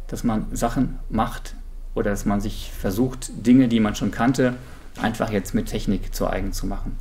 [0.07, 1.55] dass man Sachen macht
[1.95, 4.55] oder dass man sich versucht, Dinge, die man schon kannte,
[5.01, 6.99] einfach jetzt mit Technik zu eigen zu machen.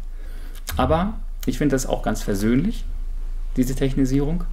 [0.78, 1.14] Aber
[1.46, 2.86] ich finde das auch ganz versöhnlich,
[3.58, 4.46] diese Technisierung.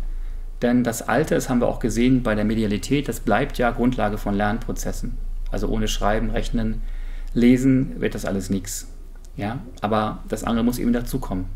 [0.63, 4.19] Denn das Alte, das haben wir auch gesehen bei der Medialität, das bleibt ja Grundlage
[4.19, 5.17] von Lernprozessen.
[5.51, 6.83] Also ohne Schreiben, Rechnen,
[7.33, 8.89] Lesen wird das alles nichts.
[9.37, 9.61] Ja?
[9.81, 11.47] Aber das andere muss eben dazukommen.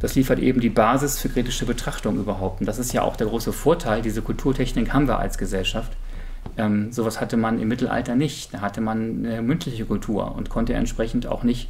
[0.00, 2.60] Das liefert eben die Basis für kritische Betrachtung überhaupt.
[2.60, 4.02] Und das ist ja auch der große Vorteil.
[4.02, 5.92] Diese Kulturtechnik haben wir als Gesellschaft.
[6.56, 8.52] Ähm, sowas hatte man im Mittelalter nicht.
[8.52, 11.68] Da hatte man eine mündliche Kultur und konnte entsprechend auch nicht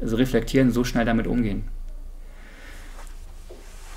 [0.00, 1.64] so reflektieren, so schnell damit umgehen.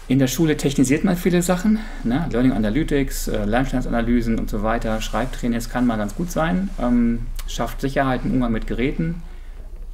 [0.09, 2.27] In der Schule technisiert man viele Sachen, ne?
[2.31, 7.79] Learning Analytics, äh, Lernstandsanalysen und so weiter, Schreibtrainings kann mal ganz gut sein, ähm, schafft
[7.79, 9.21] Sicherheit im Umgang mit Geräten,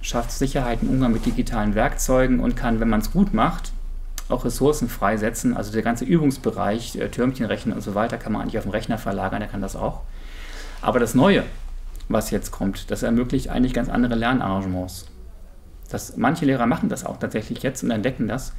[0.06, 3.72] schafft Sicherheit im Umgang mit digitalen Werkzeugen und kann, wenn man es gut macht,
[4.30, 5.56] auch Ressourcen freisetzen.
[5.56, 8.98] Also der ganze Übungsbereich, äh, Türmchenrechnen und so weiter, kann man eigentlich auf den Rechner
[8.98, 10.02] verlagern, der kann das auch.
[10.82, 11.44] Aber das Neue,
[12.10, 15.08] was jetzt kommt, das ermöglicht eigentlich ganz andere Lernarrangements.
[15.90, 18.54] Das, manche Lehrer machen das auch tatsächlich jetzt und entdecken das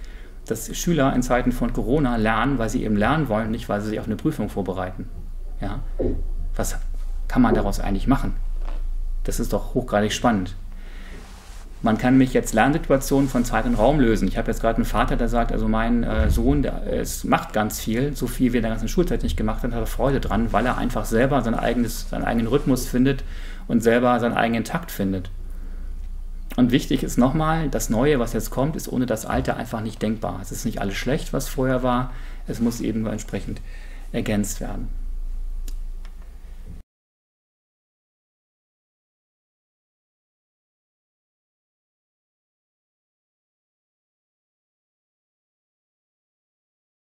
[0.47, 3.88] dass Schüler in Zeiten von Corona lernen, weil sie eben lernen wollen, nicht weil sie
[3.88, 5.09] sich auf eine Prüfung vorbereiten.
[5.61, 5.80] Ja?
[6.55, 6.76] Was
[7.28, 8.36] kann man daraus eigentlich machen?
[9.24, 10.55] Das ist doch hochgradig spannend.
[11.87, 14.26] Man kann mich jetzt Lernsituationen von Zeit und Raum lösen.
[14.26, 17.53] Ich habe jetzt gerade einen Vater, der sagt, also mein äh, Sohn, der äh, macht
[17.53, 19.87] ganz viel, so viel wie er in der ganzen Schulzeit nicht gemacht hat, hat er
[19.87, 23.22] Freude dran, weil er einfach selber sein eigenes, seinen eigenen Rhythmus findet
[23.68, 25.30] und selber seinen eigenen Takt findet.
[26.57, 30.03] Und wichtig ist nochmal, das Neue, was jetzt kommt, ist ohne das Alte einfach nicht
[30.03, 30.41] denkbar.
[30.43, 32.12] Es ist nicht alles schlecht, was vorher war.
[32.49, 33.61] Es muss eben entsprechend
[34.11, 34.89] ergänzt werden.